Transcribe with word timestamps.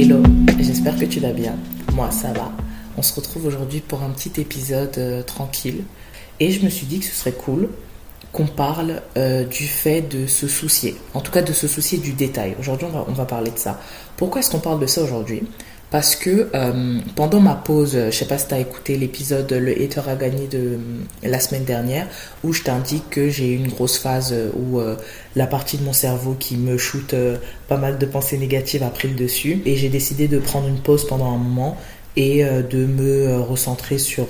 Hello, 0.00 0.22
j'espère 0.60 0.96
que 0.96 1.06
tu 1.06 1.18
vas 1.18 1.32
bien. 1.32 1.56
Moi, 1.92 2.12
ça 2.12 2.32
va. 2.32 2.52
On 2.96 3.02
se 3.02 3.12
retrouve 3.12 3.46
aujourd'hui 3.46 3.80
pour 3.80 4.00
un 4.04 4.10
petit 4.10 4.40
épisode 4.40 4.96
euh, 4.96 5.24
tranquille. 5.24 5.82
Et 6.38 6.52
je 6.52 6.64
me 6.64 6.70
suis 6.70 6.86
dit 6.86 7.00
que 7.00 7.04
ce 7.04 7.12
serait 7.12 7.32
cool 7.32 7.68
qu'on 8.30 8.46
parle 8.46 9.02
euh, 9.16 9.42
du 9.42 9.64
fait 9.64 10.02
de 10.02 10.28
se 10.28 10.46
soucier. 10.46 10.94
En 11.14 11.20
tout 11.20 11.32
cas, 11.32 11.42
de 11.42 11.52
se 11.52 11.66
soucier 11.66 11.98
du 11.98 12.12
détail. 12.12 12.54
Aujourd'hui, 12.60 12.86
on 12.88 12.96
va, 12.96 13.06
on 13.08 13.12
va 13.12 13.24
parler 13.24 13.50
de 13.50 13.58
ça. 13.58 13.80
Pourquoi 14.16 14.38
est-ce 14.38 14.52
qu'on 14.52 14.60
parle 14.60 14.78
de 14.78 14.86
ça 14.86 15.02
aujourd'hui? 15.02 15.42
Parce 15.90 16.16
que 16.16 16.48
euh, 16.54 17.00
pendant 17.16 17.40
ma 17.40 17.54
pause, 17.54 17.98
je 18.06 18.10
sais 18.10 18.26
pas 18.26 18.36
si 18.36 18.46
tu 18.46 18.54
as 18.54 18.58
écouté 18.58 18.96
l'épisode 18.98 19.50
Le 19.50 19.72
hater 19.72 20.02
a 20.06 20.16
gagné 20.16 20.46
de 20.46 20.58
euh, 20.58 20.78
la 21.22 21.40
semaine 21.40 21.64
dernière, 21.64 22.06
où 22.44 22.52
je 22.52 22.62
t'indique 22.62 23.08
que 23.08 23.30
j'ai 23.30 23.52
eu 23.52 23.56
une 23.56 23.68
grosse 23.68 23.98
phase 23.98 24.34
où 24.54 24.80
euh, 24.80 24.96
la 25.34 25.46
partie 25.46 25.78
de 25.78 25.84
mon 25.84 25.94
cerveau 25.94 26.36
qui 26.38 26.56
me 26.56 26.76
shoot 26.76 27.14
pas 27.68 27.78
mal 27.78 27.98
de 27.98 28.06
pensées 28.06 28.36
négatives 28.36 28.82
a 28.82 28.90
pris 28.90 29.08
le 29.08 29.14
dessus. 29.14 29.62
Et 29.64 29.76
j'ai 29.76 29.88
décidé 29.88 30.28
de 30.28 30.38
prendre 30.38 30.68
une 30.68 30.80
pause 30.80 31.06
pendant 31.06 31.32
un 31.32 31.38
moment 31.38 31.76
et 32.16 32.42
de 32.42 32.84
me 32.84 33.40
recentrer 33.40 33.98
sur 33.98 34.26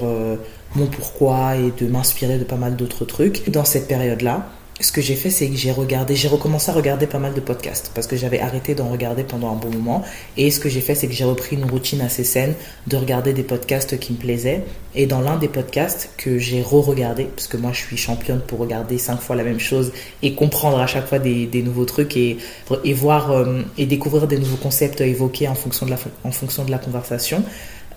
mon 0.77 0.87
pourquoi 0.87 1.57
et 1.57 1.73
de 1.83 1.91
m'inspirer 1.91 2.39
de 2.39 2.45
pas 2.45 2.57
mal 2.57 2.77
d'autres 2.77 3.07
trucs. 3.07 3.49
Dans 3.51 3.65
cette 3.65 3.89
période-là, 3.89 4.47
ce 4.81 4.93
que 4.93 5.01
j'ai 5.01 5.17
fait, 5.17 5.31
c'est 5.31 5.49
que 5.49 5.57
j'ai 5.57 5.73
regardé, 5.73 6.15
j'ai 6.15 6.29
recommencé 6.29 6.71
à 6.71 6.75
regarder 6.75 7.07
pas 7.07 7.19
mal 7.19 7.35
de 7.35 7.41
podcasts 7.41 7.91
parce 7.95 8.07
que 8.07 8.17
j'avais 8.17 8.39
arrêté 8.39 8.75
d'en 8.75 8.89
regarder 8.89 9.25
pendant 9.25 9.51
un 9.51 9.57
bon 9.57 9.71
moment. 9.71 10.05
Et 10.37 10.51
ce 10.51 10.61
que 10.61 10.69
j'ai 10.69 10.81
fait, 10.81 10.95
c'est 10.95 11.09
que 11.09 11.15
j'ai 11.15 11.25
repris 11.25 11.57
une 11.57 11.65
routine 11.65 12.01
assez 12.01 12.23
saine 12.23 12.55
de 12.87 12.97
regarder 12.97 13.33
des 13.33 13.43
podcasts 13.43 13.99
qui 13.99 14.13
me 14.13 14.19
plaisaient. 14.19 14.63
Et 14.95 15.07
dans 15.07 15.21
l'un 15.21 15.37
des 15.37 15.49
podcasts 15.49 16.11
que 16.17 16.39
j'ai 16.39 16.63
re-regardé, 16.63 17.25
parce 17.25 17.49
que 17.49 17.57
moi 17.57 17.73
je 17.73 17.81
suis 17.81 17.97
championne 17.97 18.41
pour 18.41 18.61
regarder 18.61 18.99
cinq 18.99 19.21
fois 19.21 19.35
la 19.35 19.43
même 19.43 19.61
chose 19.61 19.93
et 20.23 20.35
comprendre 20.35 20.79
à 20.79 20.87
chaque 20.87 21.09
fois 21.09 21.19
des, 21.19 21.47
des 21.47 21.63
nouveaux 21.63 21.85
trucs 21.85 22.17
et, 22.17 22.39
et 22.85 22.93
voir 22.93 23.33
euh, 23.33 23.63
et 23.77 23.87
découvrir 23.87 24.29
des 24.29 24.39
nouveaux 24.39 24.57
concepts 24.57 25.01
évoqués 25.01 25.49
en 25.49 25.55
fonction 25.55 25.87
de 25.87 25.91
la, 25.91 25.99
en 26.23 26.31
fonction 26.31 26.65
de 26.65 26.71
la 26.71 26.79
conversation. 26.79 27.43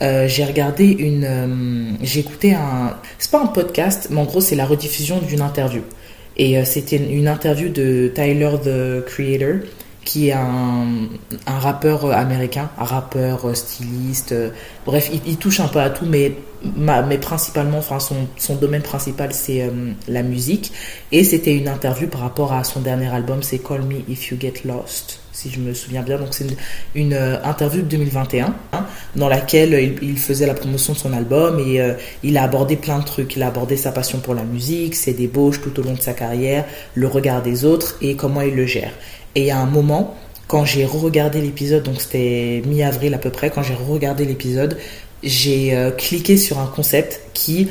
Euh, 0.02 0.28
j'ai 0.28 0.46
regardé 0.46 0.86
une, 0.86 1.26
euh, 1.26 1.98
j'ai 2.02 2.22
écouté 2.22 2.56
un, 2.56 2.98
c'est 3.20 3.30
pas 3.30 3.42
un 3.42 3.48
podcast, 3.48 4.08
mais 4.10 4.20
en 4.20 4.26
gros 4.26 4.42
c'est 4.42 4.56
la 4.56 4.66
rediffusion 4.66 5.20
d'une 5.20 5.42
interview. 5.42 5.84
Et 6.42 6.58
euh, 6.58 6.66
c'était 6.66 6.98
une 6.98 7.28
interview 7.28 7.70
de 7.70 8.12
Tyler 8.16 8.50
the 8.64 9.06
Creator, 9.06 9.60
qui 10.04 10.30
est 10.30 10.34
un, 10.34 11.08
rappeur 11.46 12.12
américain, 12.12 12.72
un 12.80 12.84
rappeur 12.84 13.46
euh, 13.46 13.54
styliste. 13.54 14.32
Euh, 14.32 14.50
bref, 14.84 15.12
il, 15.28 15.38
touche 15.38 15.60
un 15.60 15.68
peu 15.68 15.80
à 15.80 15.92
tout, 15.92 16.08
mais, 16.08 16.34
mais 16.76 17.20
principalement, 17.20 17.82
son 17.82 18.56
domaine 18.56 18.82
principal, 18.82 19.34
c'est 19.34 19.70
la 20.08 20.24
musique. 20.24 20.72
Et 21.12 21.24
c'était 21.24 21.56
une 21.56 21.68
interview 21.68 22.08
par 22.08 22.22
rapport 22.22 22.54
à 22.54 22.64
son 22.64 22.82
dernier 22.82 23.14
album, 23.14 23.44
c'est 23.44 23.60
Call 23.60 23.84
Me 23.84 23.98
If 24.10 24.32
You 24.32 24.38
Get 24.42 24.66
Lost 24.66 25.21
si 25.32 25.50
je 25.50 25.60
me 25.60 25.74
souviens 25.74 26.02
bien. 26.02 26.18
Donc 26.18 26.30
c'est 26.32 26.48
une, 26.96 27.14
euh, 27.14 27.42
interview 27.44 27.82
de 27.82 27.88
2021 27.88 28.54
hein, 28.74 28.86
dans 29.16 29.30
laquelle 29.30 29.98
il, 30.02 30.18
faisait 30.18 30.46
la 30.46 30.54
promotion 30.54 30.94
de 30.94 30.98
son 30.98 31.14
album 31.14 31.60
et 31.60 31.82
euh, 31.82 31.94
il 32.24 32.38
a 32.38 32.44
abordé 32.44 32.76
plein 32.76 33.00
de 33.00 33.06
trucs. 33.06 33.36
Il 33.36 33.44
a 33.44 33.48
abordé 33.48 33.78
sa 33.78 33.92
passion 33.92 34.20
pour 34.20 34.36
la 34.36 34.44
musique, 34.44 34.96
ses 34.96 35.14
débauches 35.14 35.62
tout 35.62 35.80
au 35.80 35.84
long 35.84 35.94
de 35.94 36.02
sa 36.02 36.14
carrière, 36.14 36.66
le 36.96 37.08
regard 37.08 37.42
des 37.42 37.66
autres 37.66 37.98
et 38.02 38.16
comment 38.16 38.42
il 38.42 38.56
le 38.56 38.66
gère. 38.66 38.94
Et 39.36 39.52
a 39.52 39.58
un 39.58 39.66
moment, 39.66 40.18
quand 40.48 40.66
j'ai 40.66 40.86
re-regardé 40.86 41.40
l'épisode, 41.42 41.84
donc 41.84 42.02
c'était 42.02 42.62
mi-avril 42.66 43.14
à 43.14 43.18
peu 43.18 43.30
près, 43.30 43.50
quand 43.50 43.64
j'ai 43.64 43.74
re-regardé 43.74 44.26
l'épisode, 44.26 44.78
j'ai 45.24 45.76
euh, 45.76 45.92
cliqué 45.92 46.36
sur 46.38 46.60
un 46.60 46.68
concept 46.68 47.22
qui 47.34 47.70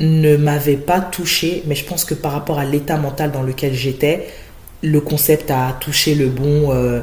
ne 0.00 0.36
m'avait 0.36 0.76
pas 0.76 1.00
touché, 1.00 1.62
mais 1.66 1.74
je 1.74 1.84
pense 1.84 2.04
que 2.04 2.14
par 2.14 2.32
rapport 2.32 2.58
à 2.58 2.64
l'état 2.64 2.96
mental 2.96 3.30
dans 3.30 3.42
lequel 3.42 3.72
j'étais, 3.72 4.26
le 4.82 5.00
concept 5.00 5.50
a 5.50 5.76
touché 5.80 6.14
le 6.14 6.28
bon. 6.28 6.72
Euh, 6.72 7.00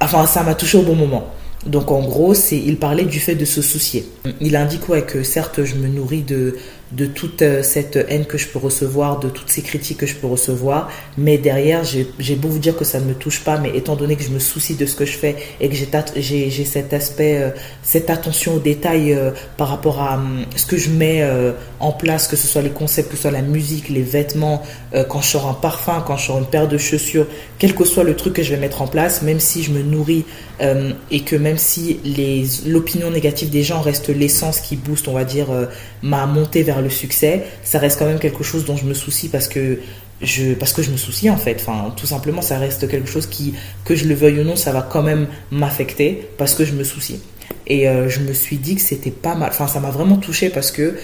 enfin, 0.00 0.26
ça 0.26 0.42
m'a 0.42 0.54
touché 0.54 0.78
au 0.78 0.82
bon 0.82 0.94
moment. 0.94 1.32
Donc 1.66 1.90
en 1.90 2.00
gros, 2.02 2.34
c'est 2.34 2.58
il 2.58 2.78
parlait 2.78 3.04
du 3.04 3.18
fait 3.18 3.34
de 3.34 3.44
se 3.44 3.62
soucier. 3.62 4.06
Il 4.40 4.56
indique 4.56 4.88
ouais, 4.88 5.02
que 5.02 5.22
certes 5.22 5.64
je 5.64 5.76
me 5.76 5.88
nourris 5.88 6.22
de 6.22 6.56
de 6.92 7.06
toute 7.06 7.42
euh, 7.42 7.62
cette 7.62 7.96
haine 7.96 8.26
que 8.26 8.38
je 8.38 8.46
peux 8.48 8.58
recevoir, 8.58 9.18
de 9.18 9.28
toutes 9.28 9.50
ces 9.50 9.62
critiques 9.62 9.98
que 9.98 10.06
je 10.06 10.14
peux 10.14 10.26
recevoir. 10.26 10.90
Mais 11.18 11.38
derrière, 11.38 11.82
j'ai 11.84 12.36
beau 12.36 12.48
vous 12.48 12.58
dire 12.58 12.76
que 12.76 12.84
ça 12.84 13.00
ne 13.00 13.06
me 13.06 13.14
touche 13.14 13.40
pas, 13.40 13.58
mais 13.58 13.76
étant 13.76 13.96
donné 13.96 14.16
que 14.16 14.22
je 14.22 14.28
me 14.28 14.38
soucie 14.38 14.74
de 14.74 14.86
ce 14.86 14.94
que 14.94 15.04
je 15.04 15.16
fais 15.16 15.36
et 15.60 15.68
que 15.68 15.74
j'ai 15.74 16.64
cet 16.64 16.92
aspect, 16.92 17.38
euh, 17.38 17.50
cette 17.82 18.10
attention 18.10 18.54
aux 18.54 18.60
détails 18.60 19.12
euh, 19.12 19.30
par 19.56 19.68
rapport 19.68 20.00
à 20.00 20.14
hum, 20.14 20.44
ce 20.56 20.66
que 20.66 20.76
je 20.76 20.90
mets 20.90 21.24
en 21.80 21.92
place, 21.92 22.26
que 22.26 22.36
ce 22.36 22.46
soit 22.46 22.62
les 22.62 22.70
concepts, 22.70 23.10
que 23.10 23.16
ce 23.16 23.22
soit 23.22 23.30
la 23.30 23.42
musique, 23.42 23.88
les 23.88 24.02
vêtements, 24.02 24.62
quand 25.08 25.20
je 25.20 25.28
sors 25.28 25.48
un 25.48 25.54
parfum, 25.54 26.02
quand 26.06 26.16
je 26.16 26.26
sors 26.26 26.38
une 26.38 26.46
paire 26.46 26.68
de 26.68 26.78
chaussures, 26.78 27.26
quel 27.58 27.74
que 27.74 27.84
soit 27.84 28.04
le 28.04 28.14
truc 28.14 28.34
que 28.34 28.42
je 28.42 28.50
vais 28.50 28.60
mettre 28.60 28.82
en 28.82 28.86
place, 28.86 29.22
même 29.22 29.40
si 29.40 29.62
je 29.62 29.70
me 29.70 29.82
nourris 29.82 30.24
et 31.10 31.20
que 31.20 31.36
même 31.36 31.58
si 31.58 32.00
l'opinion 32.66 33.10
négative 33.10 33.50
des 33.50 33.62
gens 33.62 33.80
reste 33.80 34.08
l'essence 34.08 34.60
qui 34.60 34.76
booste, 34.76 35.08
on 35.08 35.12
va 35.12 35.24
dire, 35.24 35.46
ma 36.02 36.26
montée 36.26 36.62
vers 36.62 36.73
le 36.80 36.90
succès, 36.90 37.44
ça 37.62 37.78
reste 37.78 37.98
quand 37.98 38.06
même 38.06 38.18
quelque 38.18 38.44
chose 38.44 38.64
dont 38.64 38.76
je 38.76 38.84
me 38.84 38.94
soucie 38.94 39.28
parce 39.28 39.48
que 39.48 39.78
je, 40.22 40.54
parce 40.54 40.72
que 40.72 40.82
je 40.82 40.90
me 40.90 40.96
soucie 40.96 41.30
en 41.30 41.36
fait. 41.36 41.56
Enfin, 41.60 41.92
tout 41.96 42.06
simplement, 42.06 42.42
ça 42.42 42.58
reste 42.58 42.88
quelque 42.88 43.08
chose 43.08 43.26
qui, 43.26 43.54
que 43.84 43.94
je 43.94 44.06
le 44.06 44.14
veuille 44.14 44.40
ou 44.40 44.44
non, 44.44 44.56
ça 44.56 44.72
va 44.72 44.82
quand 44.82 45.02
même 45.02 45.26
m'affecter 45.50 46.28
parce 46.38 46.54
que 46.54 46.64
je 46.64 46.72
me 46.72 46.84
soucie. 46.84 47.20
Et 47.66 47.88
euh, 47.88 48.08
je 48.08 48.20
me 48.20 48.32
suis 48.32 48.56
dit 48.56 48.74
que 48.74 48.80
c'était 48.80 49.10
pas 49.10 49.34
mal. 49.34 49.50
Enfin, 49.50 49.66
ça 49.66 49.80
m'a 49.80 49.90
vraiment 49.90 50.16
touché 50.16 50.50
parce 50.50 50.70
que 50.70 50.96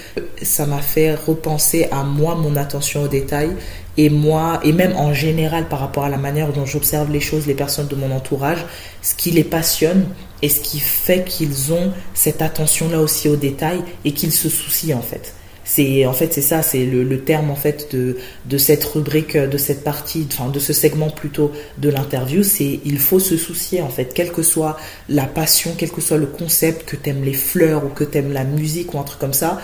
ça 0.42 0.66
m'a 0.66 0.82
fait 0.82 1.14
repenser 1.14 1.88
à 1.90 2.02
moi, 2.02 2.34
mon 2.34 2.56
attention 2.56 3.02
aux 3.02 3.08
détails 3.08 3.52
et 3.96 4.10
moi, 4.10 4.60
et 4.62 4.72
même 4.72 4.94
en 4.96 5.12
général 5.12 5.68
par 5.68 5.80
rapport 5.80 6.04
à 6.04 6.08
la 6.08 6.16
manière 6.16 6.52
dont 6.52 6.66
j'observe 6.66 7.10
les 7.10 7.20
choses, 7.20 7.46
les 7.46 7.54
personnes 7.54 7.88
de 7.88 7.94
mon 7.94 8.10
entourage, 8.10 8.64
ce 9.02 9.14
qui 9.14 9.30
les 9.30 9.44
passionne 9.44 10.06
et 10.42 10.48
ce 10.48 10.60
qui 10.60 10.80
fait 10.80 11.24
qu'ils 11.24 11.72
ont 11.72 11.92
cette 12.14 12.42
attention-là 12.42 13.00
aussi 13.00 13.28
aux 13.28 13.36
détails 13.36 13.82
et 14.04 14.12
qu'ils 14.12 14.32
se 14.32 14.48
soucient 14.48 14.98
en 14.98 15.02
fait. 15.02 15.34
C'est 15.72 16.04
en 16.04 16.12
fait 16.12 16.34
c'est 16.34 16.40
ça, 16.40 16.62
c'est 16.62 16.84
le, 16.84 17.20
terme 17.20 17.48
en 17.48 17.54
fait 17.54 17.94
de, 17.94 18.16
de 18.46 18.58
cette 18.58 18.84
rubrique, 18.84 19.36
de 19.36 19.56
cette 19.56 19.84
partie, 19.84 20.26
de 20.52 20.58
ce 20.58 20.72
segment 20.72 21.10
plutôt 21.10 21.52
de 21.78 21.88
l'interview, 21.88 22.42
c'est 22.42 22.80
il 22.84 22.98
faut 22.98 23.20
se 23.20 23.36
soucier 23.36 23.80
en 23.80 23.88
fait, 23.88 24.12
quelle 24.12 24.32
que 24.32 24.42
soit 24.42 24.76
la 25.08 25.26
passion, 25.26 25.70
quel 25.78 25.92
que 25.92 26.00
soit 26.00 26.16
le 26.16 26.26
concept, 26.26 26.88
que 26.88 26.96
t'aimes 26.96 27.22
les 27.22 27.34
fleurs 27.34 27.84
ou 27.84 27.88
que 27.88 28.02
t'aimes 28.02 28.32
la 28.32 28.42
musique 28.42 28.94
ou 28.94 28.98
un 28.98 29.04
truc 29.04 29.20
comme 29.20 29.32
ça, 29.32 29.60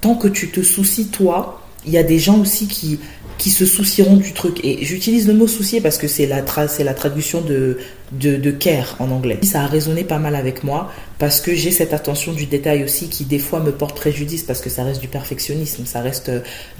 tant 0.00 0.14
que 0.14 0.26
tu 0.26 0.50
te 0.50 0.62
soucies 0.62 1.08
toi, 1.08 1.60
il 1.84 1.92
y 1.92 1.98
a 1.98 2.02
des 2.02 2.18
gens 2.18 2.40
aussi 2.40 2.66
qui 2.66 2.98
qui 3.42 3.50
se 3.50 3.66
soucieront 3.66 4.16
du 4.16 4.32
truc. 4.32 4.60
Et 4.64 4.84
j'utilise 4.84 5.26
le 5.26 5.34
mot 5.34 5.48
soucier 5.48 5.80
parce 5.80 5.98
que 5.98 6.06
c'est 6.06 6.26
la, 6.26 6.44
c'est 6.68 6.84
la 6.84 6.94
traduction 6.94 7.40
de, 7.40 7.78
de, 8.12 8.50
care 8.52 8.94
en 9.00 9.10
anglais. 9.10 9.38
Ça 9.42 9.62
a 9.62 9.66
résonné 9.66 10.04
pas 10.04 10.18
mal 10.18 10.36
avec 10.36 10.62
moi 10.62 10.92
parce 11.22 11.40
que 11.40 11.54
j'ai 11.54 11.70
cette 11.70 11.94
attention 11.94 12.32
du 12.32 12.46
détail 12.46 12.82
aussi 12.82 13.08
qui 13.08 13.24
des 13.24 13.38
fois 13.38 13.60
me 13.60 13.70
porte 13.70 13.94
préjudice 13.94 14.42
parce 14.42 14.60
que 14.60 14.68
ça 14.68 14.82
reste 14.82 15.00
du 15.00 15.06
perfectionnisme, 15.06 15.86
ça 15.86 16.00
reste 16.00 16.32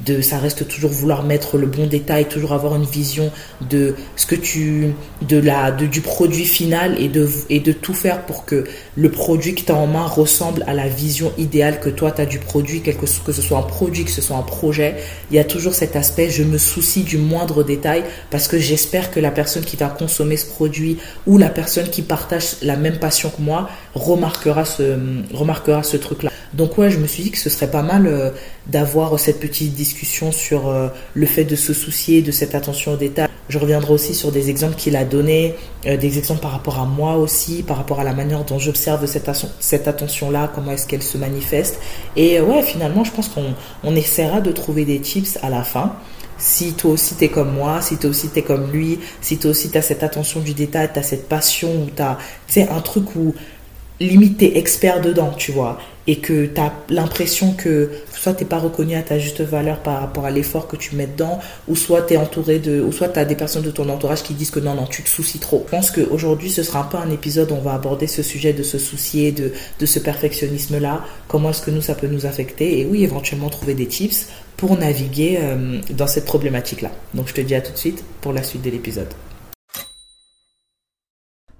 de 0.04 0.20
ça 0.20 0.38
reste 0.38 0.66
toujours 0.66 0.90
vouloir 0.90 1.22
mettre 1.22 1.58
le 1.58 1.68
bon 1.68 1.86
détail, 1.86 2.24
toujours 2.24 2.52
avoir 2.52 2.74
une 2.74 2.84
vision 2.84 3.30
de 3.70 3.94
ce 4.16 4.26
que 4.26 4.34
tu 4.34 4.94
de 5.28 5.38
la 5.38 5.70
de, 5.70 5.86
du 5.86 6.00
produit 6.00 6.44
final 6.44 7.00
et 7.00 7.06
de 7.06 7.28
et 7.50 7.60
de 7.60 7.70
tout 7.70 7.94
faire 7.94 8.26
pour 8.26 8.44
que 8.44 8.64
le 8.96 9.10
produit 9.12 9.54
que 9.54 9.60
tu 9.60 9.70
as 9.70 9.76
en 9.76 9.86
main 9.86 10.06
ressemble 10.06 10.64
à 10.66 10.74
la 10.74 10.88
vision 10.88 11.32
idéale 11.38 11.78
que 11.78 11.88
toi 11.88 12.10
tu 12.10 12.20
as 12.22 12.26
du 12.26 12.40
produit, 12.40 12.82
que 12.82 13.06
ce 13.06 13.42
soit 13.42 13.58
un 13.58 13.62
produit, 13.62 14.04
que 14.04 14.10
ce 14.10 14.22
soit 14.22 14.36
un 14.36 14.42
projet, 14.42 14.96
il 15.30 15.36
y 15.36 15.38
a 15.38 15.44
toujours 15.44 15.72
cet 15.72 15.94
aspect 15.94 16.30
je 16.30 16.42
me 16.42 16.58
soucie 16.58 17.04
du 17.04 17.16
moindre 17.16 17.62
détail 17.62 18.02
parce 18.32 18.48
que 18.48 18.58
j'espère 18.58 19.12
que 19.12 19.20
la 19.20 19.30
personne 19.30 19.64
qui 19.64 19.76
va 19.76 19.86
consommer 19.86 20.36
ce 20.36 20.46
produit 20.46 20.98
ou 21.28 21.38
la 21.38 21.48
personne 21.48 21.88
qui 21.88 22.02
partage 22.02 22.56
la 22.62 22.74
même 22.74 22.98
passion 22.98 23.30
que 23.30 23.40
moi 23.40 23.70
remarque 23.94 24.31
remarquera 24.32 24.64
ce, 24.64 24.98
remarquera 25.34 25.82
ce 25.82 25.96
truc-là. 25.96 26.30
Donc 26.54 26.76
ouais, 26.76 26.90
je 26.90 26.98
me 26.98 27.06
suis 27.06 27.22
dit 27.22 27.30
que 27.30 27.38
ce 27.38 27.48
serait 27.48 27.70
pas 27.70 27.82
mal 27.82 28.06
euh, 28.06 28.30
d'avoir 28.66 29.18
cette 29.18 29.40
petite 29.40 29.74
discussion 29.74 30.32
sur 30.32 30.68
euh, 30.68 30.88
le 31.14 31.26
fait 31.26 31.44
de 31.44 31.56
se 31.56 31.72
soucier 31.72 32.20
de 32.20 32.30
cette 32.30 32.54
attention 32.54 32.92
aux 32.92 32.96
détails. 32.96 33.28
Je 33.48 33.58
reviendrai 33.58 33.92
aussi 33.92 34.14
sur 34.14 34.32
des 34.32 34.50
exemples 34.50 34.74
qu'il 34.74 34.96
a 34.96 35.04
donnés, 35.04 35.54
euh, 35.86 35.96
des 35.96 36.18
exemples 36.18 36.40
par 36.40 36.52
rapport 36.52 36.78
à 36.78 36.84
moi 36.84 37.16
aussi, 37.16 37.62
par 37.62 37.78
rapport 37.78 38.00
à 38.00 38.04
la 38.04 38.12
manière 38.12 38.44
dont 38.44 38.58
j'observe 38.58 39.06
cette, 39.06 39.88
attention-là, 39.88 40.50
comment 40.54 40.72
est-ce 40.72 40.86
qu'elle 40.86 41.02
se 41.02 41.16
manifeste. 41.16 41.78
Et 42.16 42.40
ouais, 42.40 42.62
finalement, 42.62 43.04
je 43.04 43.12
pense 43.12 43.28
qu'on 43.28 43.54
on 43.82 43.96
essaiera 43.96 44.40
de 44.40 44.52
trouver 44.52 44.84
des 44.84 45.00
tips 45.00 45.38
à 45.42 45.48
la 45.48 45.62
fin 45.62 45.94
si 46.38 46.72
toi 46.72 46.90
aussi 46.90 47.14
t'es 47.14 47.28
comme 47.28 47.52
moi, 47.52 47.80
si 47.82 47.96
toi 47.98 48.10
aussi 48.10 48.28
t'es 48.28 48.42
comme 48.42 48.72
lui, 48.72 48.98
si 49.20 49.38
toi 49.38 49.52
aussi 49.52 49.70
t'as 49.70 49.80
cette 49.80 50.02
attention 50.02 50.40
du 50.40 50.54
détail, 50.54 50.90
t'as 50.92 51.02
cette 51.02 51.28
passion, 51.28 51.68
ou 51.68 51.88
t'as, 51.94 52.16
tu 52.48 52.54
sais, 52.54 52.68
un 52.68 52.80
truc 52.80 53.14
où 53.14 53.32
limite 54.02 54.38
t'es 54.38 54.56
expert 54.56 55.00
dedans, 55.00 55.32
tu 55.36 55.52
vois, 55.52 55.78
et 56.06 56.16
que 56.16 56.46
tu 56.46 56.60
as 56.60 56.72
l'impression 56.88 57.52
que 57.52 57.90
soit 58.12 58.34
t'es 58.34 58.44
pas 58.44 58.58
reconnu 58.58 58.94
à 58.94 59.02
ta 59.02 59.18
juste 59.18 59.40
valeur 59.40 59.78
par 59.80 60.00
rapport 60.00 60.24
à 60.24 60.30
l'effort 60.30 60.68
que 60.68 60.76
tu 60.76 60.96
mets 60.96 61.06
dedans, 61.06 61.40
ou 61.68 61.76
soit 61.76 62.02
tu 62.02 62.14
es 62.14 62.16
entouré 62.16 62.58
de, 62.58 62.80
ou 62.80 62.92
soit 62.92 63.08
tu 63.08 63.18
as 63.18 63.24
des 63.24 63.34
personnes 63.34 63.62
de 63.62 63.70
ton 63.70 63.88
entourage 63.88 64.22
qui 64.22 64.34
disent 64.34 64.50
que 64.50 64.60
non, 64.60 64.74
non, 64.74 64.86
tu 64.86 65.02
te 65.02 65.08
soucies 65.08 65.38
trop. 65.38 65.64
Je 65.66 65.70
pense 65.70 65.90
qu'aujourd'hui, 65.90 66.50
ce 66.50 66.62
sera 66.62 66.80
un 66.80 66.84
peu 66.84 66.98
un 66.98 67.10
épisode 67.10 67.50
où 67.50 67.54
on 67.54 67.60
va 67.60 67.74
aborder 67.74 68.06
ce 68.06 68.22
sujet 68.22 68.52
de 68.52 68.62
se 68.62 68.78
soucier, 68.78 69.32
de, 69.32 69.52
de 69.78 69.86
ce 69.86 69.98
perfectionnisme-là, 69.98 71.04
comment 71.28 71.50
est-ce 71.50 71.62
que 71.62 71.70
nous, 71.70 71.82
ça 71.82 71.94
peut 71.94 72.08
nous 72.08 72.26
affecter, 72.26 72.80
et 72.80 72.86
oui, 72.86 73.04
éventuellement 73.04 73.48
trouver 73.48 73.74
des 73.74 73.86
tips 73.86 74.26
pour 74.56 74.78
naviguer 74.78 75.38
euh, 75.40 75.80
dans 75.90 76.06
cette 76.06 76.24
problématique-là. 76.24 76.90
Donc 77.14 77.28
je 77.28 77.34
te 77.34 77.40
dis 77.40 77.54
à 77.54 77.60
tout 77.60 77.72
de 77.72 77.78
suite 77.78 78.04
pour 78.20 78.32
la 78.32 78.42
suite 78.42 78.62
de 78.62 78.70
l'épisode. 78.70 79.08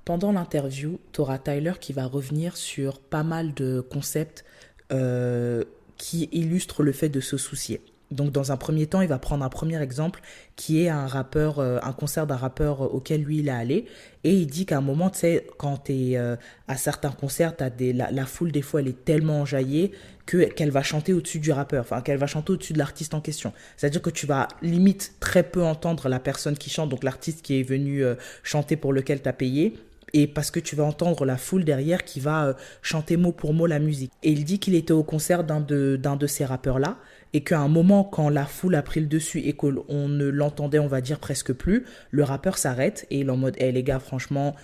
Pendant 0.04 0.32
l'interview, 0.32 0.98
tu 1.12 1.20
auras 1.20 1.38
Tyler 1.38 1.74
qui 1.80 1.92
va 1.92 2.06
revenir 2.06 2.56
sur 2.56 2.98
pas 2.98 3.22
mal 3.22 3.54
de 3.54 3.80
concepts 3.80 4.44
euh, 4.92 5.64
qui 5.96 6.28
illustrent 6.32 6.82
le 6.82 6.92
fait 6.92 7.08
de 7.08 7.20
se 7.20 7.36
soucier. 7.36 7.80
Donc 8.10 8.30
dans 8.30 8.52
un 8.52 8.58
premier 8.58 8.86
temps, 8.86 9.00
il 9.00 9.08
va 9.08 9.18
prendre 9.18 9.42
un 9.42 9.48
premier 9.48 9.80
exemple 9.80 10.20
qui 10.56 10.82
est 10.82 10.88
un 10.90 11.06
rappeur, 11.06 11.60
euh, 11.60 11.78
un 11.82 11.92
concert 11.92 12.26
d'un 12.26 12.36
rappeur 12.36 12.92
auquel 12.94 13.22
lui 13.22 13.38
il 13.38 13.48
est 13.48 13.52
allé. 13.52 13.86
Et 14.24 14.34
il 14.34 14.46
dit 14.46 14.66
qu'à 14.66 14.78
un 14.78 14.82
moment, 14.82 15.08
tu 15.08 15.20
sais, 15.20 15.46
quand 15.56 15.84
tu 15.84 15.92
es 15.92 16.16
euh, 16.18 16.36
à 16.68 16.76
certains 16.76 17.12
concerts, 17.12 17.54
as 17.60 17.70
la, 17.80 18.26
foule, 18.26 18.52
des 18.52 18.60
fois, 18.60 18.80
elle 18.80 18.88
est 18.88 19.04
tellement 19.04 19.40
enjaillée 19.40 19.92
que, 20.26 20.44
qu'elle 20.44 20.70
va 20.70 20.82
chanter 20.82 21.14
au-dessus 21.14 21.38
du 21.38 21.52
rappeur, 21.52 21.82
enfin 21.82 22.02
qu'elle 22.02 22.18
va 22.18 22.26
chanter 22.26 22.52
au-dessus 22.52 22.74
de 22.74 22.78
l'artiste 22.78 23.14
en 23.14 23.20
question. 23.20 23.52
C'est-à-dire 23.76 24.02
que 24.02 24.10
tu 24.10 24.26
vas 24.26 24.48
limite 24.60 25.14
très 25.20 25.44
peu 25.44 25.62
entendre 25.62 26.08
la 26.08 26.18
personne 26.18 26.58
qui 26.58 26.68
chante, 26.68 26.90
donc 26.90 27.04
l'artiste 27.04 27.40
qui 27.40 27.60
est 27.60 27.62
venu 27.62 28.04
chanter 28.42 28.76
pour 28.76 28.92
lequel 28.92 29.22
tu 29.22 29.28
as 29.28 29.32
payé 29.32 29.74
et 30.12 30.26
parce 30.26 30.50
que 30.50 30.60
tu 30.60 30.76
vas 30.76 30.84
entendre 30.84 31.24
la 31.24 31.36
foule 31.36 31.64
derrière 31.64 32.04
qui 32.04 32.20
va 32.20 32.46
euh, 32.46 32.52
chanter 32.82 33.16
mot 33.16 33.32
pour 33.32 33.54
mot 33.54 33.66
la 33.66 33.78
musique. 33.78 34.12
Et 34.22 34.30
il 34.30 34.44
dit 34.44 34.58
qu'il 34.58 34.74
était 34.74 34.92
au 34.92 35.02
concert 35.02 35.44
d'un 35.44 35.60
de, 35.60 35.96
d'un 35.96 36.16
de 36.16 36.26
ces 36.26 36.44
rappeurs-là, 36.44 36.98
et 37.32 37.42
qu'à 37.42 37.60
un 37.60 37.68
moment, 37.68 38.04
quand 38.04 38.28
la 38.28 38.44
foule 38.44 38.74
a 38.74 38.82
pris 38.82 39.00
le 39.00 39.06
dessus 39.06 39.40
et 39.40 39.54
qu'on 39.54 40.08
ne 40.08 40.26
l'entendait, 40.26 40.78
on 40.78 40.86
va 40.86 41.00
dire, 41.00 41.18
presque 41.18 41.52
plus, 41.52 41.84
le 42.10 42.24
rappeur 42.24 42.58
s'arrête 42.58 43.06
et 43.10 43.20
il 43.20 43.28
est 43.28 43.30
en 43.30 43.36
mode, 43.36 43.56
hé 43.58 43.66
hey, 43.66 43.72
les 43.72 43.82
gars, 43.82 44.00
franchement, 44.00 44.54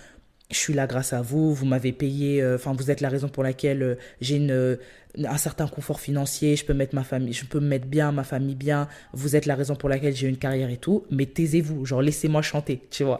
je 0.51 0.57
suis 0.57 0.73
là 0.73 0.87
grâce 0.87 1.13
à 1.13 1.21
vous, 1.21 1.53
vous 1.53 1.65
m'avez 1.65 1.91
payé, 1.91 2.41
euh, 2.41 2.55
enfin 2.55 2.73
vous 2.73 2.89
êtes 2.89 3.01
la 3.01 3.09
raison 3.09 3.27
pour 3.27 3.43
laquelle 3.43 3.83
euh, 3.83 3.95
j'ai 4.19 4.37
une, 4.37 4.77
un 5.17 5.37
certain 5.37 5.67
confort 5.67 5.99
financier, 5.99 6.55
je 6.55 6.65
peux 6.65 6.73
mettre 6.73 6.95
ma 6.95 7.03
famille, 7.03 7.33
je 7.33 7.45
peux 7.45 7.59
me 7.59 7.67
mettre 7.67 7.85
bien, 7.87 8.11
ma 8.11 8.23
famille 8.23 8.55
bien, 8.55 8.87
vous 9.13 9.35
êtes 9.35 9.45
la 9.45 9.55
raison 9.55 9.75
pour 9.75 9.89
laquelle 9.89 10.15
j'ai 10.15 10.27
une 10.27 10.37
carrière 10.37 10.69
et 10.69 10.77
tout, 10.77 11.05
mais 11.11 11.25
taisez-vous, 11.25 11.85
genre 11.85 12.01
laissez-moi 12.01 12.41
chanter, 12.41 12.81
tu 12.89 13.03
vois. 13.03 13.19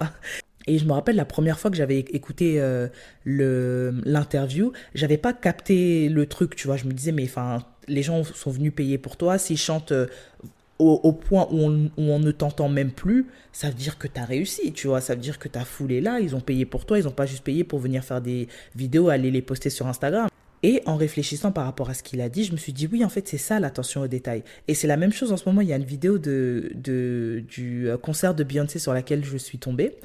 Et 0.69 0.77
je 0.77 0.85
me 0.85 0.93
rappelle 0.93 1.15
la 1.15 1.25
première 1.25 1.59
fois 1.59 1.71
que 1.71 1.77
j'avais 1.77 1.97
écouté 1.97 2.61
euh, 2.61 2.87
le 3.23 3.91
l'interview, 4.05 4.71
j'avais 4.93 5.17
pas 5.17 5.33
capté 5.33 6.09
le 6.09 6.27
truc, 6.27 6.55
tu 6.55 6.67
vois. 6.67 6.77
Je 6.77 6.85
me 6.85 6.93
disais, 6.93 7.11
mais 7.11 7.23
enfin, 7.23 7.65
les 7.87 8.03
gens 8.03 8.23
sont 8.23 8.51
venus 8.51 8.71
payer 8.71 8.99
pour 8.99 9.17
toi. 9.17 9.39
S'ils 9.39 9.57
chantent 9.57 9.93
euh, 9.93 10.05
au, 10.77 11.11
point 11.11 11.47
où 11.49 11.59
on, 11.59 11.85
où 11.97 12.03
on 12.03 12.19
ne 12.19 12.29
t'entend 12.29 12.69
même 12.69 12.91
plus, 12.91 13.25
ça 13.51 13.69
veut 13.69 13.73
dire 13.73 13.97
que 13.97 14.07
tu 14.07 14.19
as 14.19 14.25
réussi, 14.25 14.71
tu 14.71 14.85
vois. 14.85 15.01
Ça 15.01 15.15
veut 15.15 15.21
dire 15.21 15.39
que 15.39 15.47
ta 15.47 15.65
foule 15.65 15.91
est 15.91 16.01
là, 16.01 16.19
ils 16.19 16.35
ont 16.35 16.39
payé 16.39 16.65
pour 16.65 16.85
toi, 16.85 16.99
ils 16.99 17.07
ont 17.07 17.11
pas 17.11 17.25
juste 17.25 17.43
payé 17.43 17.63
pour 17.63 17.79
venir 17.79 18.03
faire 18.03 18.21
des 18.21 18.47
vidéos, 18.75 19.09
aller 19.09 19.31
les 19.31 19.41
poster 19.41 19.71
sur 19.71 19.87
Instagram. 19.87 20.29
Et 20.61 20.83
en 20.85 20.97
réfléchissant 20.97 21.51
par 21.51 21.65
rapport 21.65 21.89
à 21.89 21.95
ce 21.95 22.03
qu'il 22.03 22.21
a 22.21 22.29
dit, 22.29 22.43
je 22.43 22.51
me 22.51 22.57
suis 22.57 22.73
dit 22.73 22.87
oui, 22.91 23.03
en 23.03 23.09
fait, 23.09 23.27
c'est 23.27 23.39
ça 23.39 23.59
l'attention 23.59 24.01
aux 24.01 24.07
détails. 24.07 24.43
Et 24.67 24.75
c'est 24.75 24.87
la 24.87 24.97
même 24.97 25.13
chose 25.13 25.31
en 25.31 25.37
ce 25.37 25.49
moment. 25.49 25.61
Il 25.61 25.67
y 25.67 25.73
a 25.73 25.77
une 25.77 25.83
vidéo 25.83 26.19
de, 26.19 26.71
de, 26.75 27.43
du 27.47 27.89
euh, 27.89 27.97
concert 27.97 28.35
de 28.35 28.43
Beyoncé 28.43 28.77
sur 28.77 28.93
laquelle 28.93 29.25
je 29.25 29.37
suis 29.37 29.57
tombée. 29.57 29.95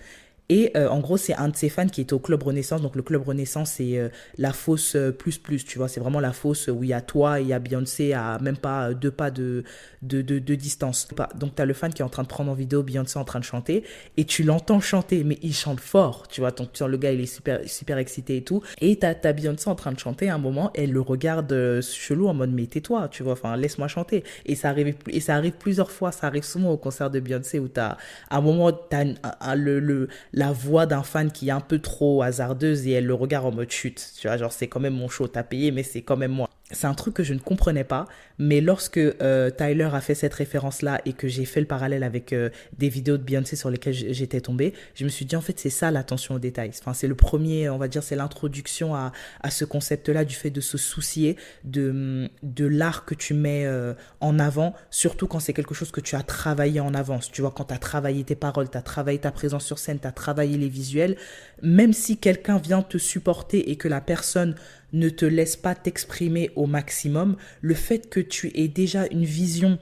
Et 0.50 0.72
euh, 0.76 0.88
en 0.88 1.00
gros, 1.00 1.16
c'est 1.16 1.34
un 1.34 1.48
de 1.48 1.56
ses 1.56 1.70
fans 1.70 1.86
qui 1.86 2.02
est 2.02 2.12
au 2.12 2.18
Club 2.18 2.42
Renaissance. 2.42 2.82
Donc, 2.82 2.96
le 2.96 3.02
Club 3.02 3.26
Renaissance, 3.26 3.70
c'est 3.72 3.98
euh, 3.98 4.08
la 4.36 4.52
fosse 4.52 4.94
euh, 4.94 5.10
plus 5.10 5.38
plus, 5.38 5.64
tu 5.64 5.78
vois. 5.78 5.88
C'est 5.88 6.00
vraiment 6.00 6.20
la 6.20 6.32
fosse 6.32 6.68
où 6.68 6.84
il 6.84 6.90
y 6.90 6.92
a 6.92 7.00
toi 7.00 7.40
et 7.40 7.44
il 7.44 7.48
y 7.48 7.52
a 7.54 7.58
Beyoncé 7.58 8.12
à 8.12 8.38
même 8.40 8.58
pas 8.58 8.92
deux 8.92 9.10
pas 9.10 9.30
de, 9.30 9.64
de, 10.02 10.20
de, 10.20 10.38
de 10.38 10.54
distance. 10.54 11.08
Donc, 11.36 11.54
tu 11.54 11.62
as 11.62 11.64
le 11.64 11.72
fan 11.72 11.92
qui 11.92 12.02
est 12.02 12.04
en 12.04 12.10
train 12.10 12.24
de 12.24 12.28
prendre 12.28 12.50
en 12.50 12.54
vidéo 12.54 12.82
Beyoncé 12.82 13.18
en 13.18 13.24
train 13.24 13.38
de 13.40 13.44
chanter 13.44 13.84
et 14.18 14.24
tu 14.24 14.42
l'entends 14.42 14.80
chanter, 14.80 15.24
mais 15.24 15.38
il 15.42 15.54
chante 15.54 15.80
fort, 15.80 16.28
tu 16.28 16.42
vois. 16.42 16.50
Donc, 16.50 16.78
le 16.78 16.96
gars, 16.98 17.12
il 17.12 17.20
est 17.20 17.26
super, 17.26 17.60
super 17.66 17.96
excité 17.96 18.36
et 18.36 18.44
tout. 18.44 18.62
Et 18.80 18.98
tu 18.98 19.06
as, 19.06 19.32
Beyoncé 19.32 19.70
en 19.70 19.74
train 19.74 19.92
de 19.92 19.98
chanter 19.98 20.28
à 20.28 20.34
un 20.34 20.38
moment, 20.38 20.70
elle 20.74 20.92
le 20.92 21.00
regarde 21.00 21.80
chelou 21.80 22.28
en 22.28 22.34
mode, 22.34 22.52
mais 22.52 22.66
tais-toi, 22.66 23.08
tu 23.08 23.22
vois. 23.22 23.32
Enfin, 23.32 23.56
laisse-moi 23.56 23.88
chanter. 23.88 24.24
Et 24.44 24.54
ça, 24.56 24.68
arrive, 24.68 24.94
et 25.08 25.20
ça 25.20 25.36
arrive 25.36 25.52
plusieurs 25.52 25.90
fois. 25.90 26.12
Ça 26.12 26.26
arrive 26.26 26.44
souvent 26.44 26.70
au 26.70 26.76
concert 26.76 27.10
de 27.10 27.18
Beyoncé 27.18 27.58
où 27.58 27.68
tu 27.68 27.80
as, 27.80 27.96
à 28.28 28.36
un 28.36 28.40
moment, 28.42 28.70
tu 28.72 28.96
as 29.40 29.56
le, 29.56 29.80
le 29.80 30.08
la 30.34 30.52
voix 30.52 30.84
d'un 30.84 31.04
fan 31.04 31.30
qui 31.30 31.48
est 31.48 31.52
un 31.52 31.60
peu 31.60 31.78
trop 31.78 32.22
hasardeuse 32.22 32.86
et 32.88 32.92
elle 32.92 33.06
le 33.06 33.14
regarde 33.14 33.46
en 33.46 33.52
mode 33.52 33.70
chute. 33.70 34.12
Tu 34.20 34.26
vois, 34.26 34.36
genre 34.36 34.52
c'est 34.52 34.66
quand 34.66 34.80
même 34.80 34.94
mon 34.94 35.08
show, 35.08 35.28
t'as 35.28 35.44
payé, 35.44 35.70
mais 35.70 35.84
c'est 35.84 36.02
quand 36.02 36.16
même 36.16 36.32
moi 36.32 36.50
c'est 36.70 36.86
un 36.86 36.94
truc 36.94 37.12
que 37.12 37.22
je 37.22 37.34
ne 37.34 37.38
comprenais 37.38 37.84
pas, 37.84 38.06
mais 38.38 38.62
lorsque 38.62 38.96
euh, 38.96 39.50
Tyler 39.50 39.90
a 39.92 40.00
fait 40.00 40.14
cette 40.14 40.32
référence-là 40.32 41.02
et 41.04 41.12
que 41.12 41.28
j'ai 41.28 41.44
fait 41.44 41.60
le 41.60 41.66
parallèle 41.66 42.02
avec 42.02 42.32
euh, 42.32 42.48
des 42.78 42.88
vidéos 42.88 43.18
de 43.18 43.22
Beyoncé 43.22 43.54
sur 43.54 43.68
lesquelles 43.68 43.92
j'étais 43.92 44.40
tombée, 44.40 44.72
je 44.94 45.04
me 45.04 45.10
suis 45.10 45.26
dit 45.26 45.36
en 45.36 45.42
fait 45.42 45.58
c'est 45.60 45.70
ça 45.70 45.90
l'attention 45.90 46.36
aux 46.36 46.38
détails. 46.38 46.70
Enfin 46.80 46.94
c'est 46.94 47.06
le 47.06 47.14
premier, 47.14 47.68
on 47.68 47.76
va 47.76 47.86
dire, 47.86 48.02
c'est 48.02 48.16
l'introduction 48.16 48.94
à, 48.94 49.12
à 49.42 49.50
ce 49.50 49.66
concept-là 49.66 50.24
du 50.24 50.34
fait 50.34 50.50
de 50.50 50.62
se 50.62 50.78
soucier 50.78 51.36
de, 51.64 52.30
de 52.42 52.64
l'art 52.66 53.04
que 53.04 53.14
tu 53.14 53.34
mets 53.34 53.66
euh, 53.66 53.92
en 54.20 54.38
avant, 54.38 54.74
surtout 54.90 55.26
quand 55.26 55.40
c'est 55.40 55.52
quelque 55.52 55.74
chose 55.74 55.90
que 55.90 56.00
tu 56.00 56.16
as 56.16 56.22
travaillé 56.22 56.80
en 56.80 56.94
avance. 56.94 57.30
Tu 57.30 57.42
vois, 57.42 57.52
quand 57.54 57.64
tu 57.64 57.74
as 57.74 57.78
travaillé 57.78 58.24
tes 58.24 58.36
paroles, 58.36 58.70
tu 58.70 58.78
as 58.78 58.82
travaillé 58.82 59.18
ta 59.18 59.32
présence 59.32 59.66
sur 59.66 59.78
scène, 59.78 60.00
tu 60.00 60.08
as 60.08 60.12
travaillé 60.12 60.56
les 60.56 60.70
visuels, 60.70 61.16
même 61.62 61.92
si 61.92 62.16
quelqu'un 62.16 62.56
vient 62.56 62.80
te 62.82 62.96
supporter 62.96 63.70
et 63.70 63.76
que 63.76 63.88
la 63.88 64.00
personne 64.00 64.54
ne 64.94 65.08
te 65.10 65.26
laisse 65.26 65.56
pas 65.56 65.74
t'exprimer 65.74 66.50
au 66.56 66.66
maximum, 66.66 67.36
le 67.60 67.74
fait 67.74 68.08
que 68.08 68.20
tu 68.20 68.50
aies 68.54 68.68
déjà 68.68 69.06
une 69.10 69.24
vision 69.24 69.78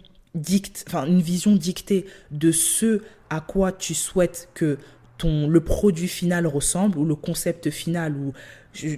enfin 0.87 1.07
une 1.07 1.21
vision 1.21 1.55
dictée 1.55 2.07
de 2.31 2.53
ce 2.53 3.03
à 3.29 3.41
quoi 3.41 3.71
tu 3.71 3.95
souhaites 3.95 4.49
que 4.55 4.79
le 5.29 5.61
produit 5.61 6.09
final 6.09 6.47
ressemble 6.47 6.99
ou 6.99 7.05
le 7.05 7.15
concept 7.15 7.71
final 7.71 8.17
ou 8.17 8.33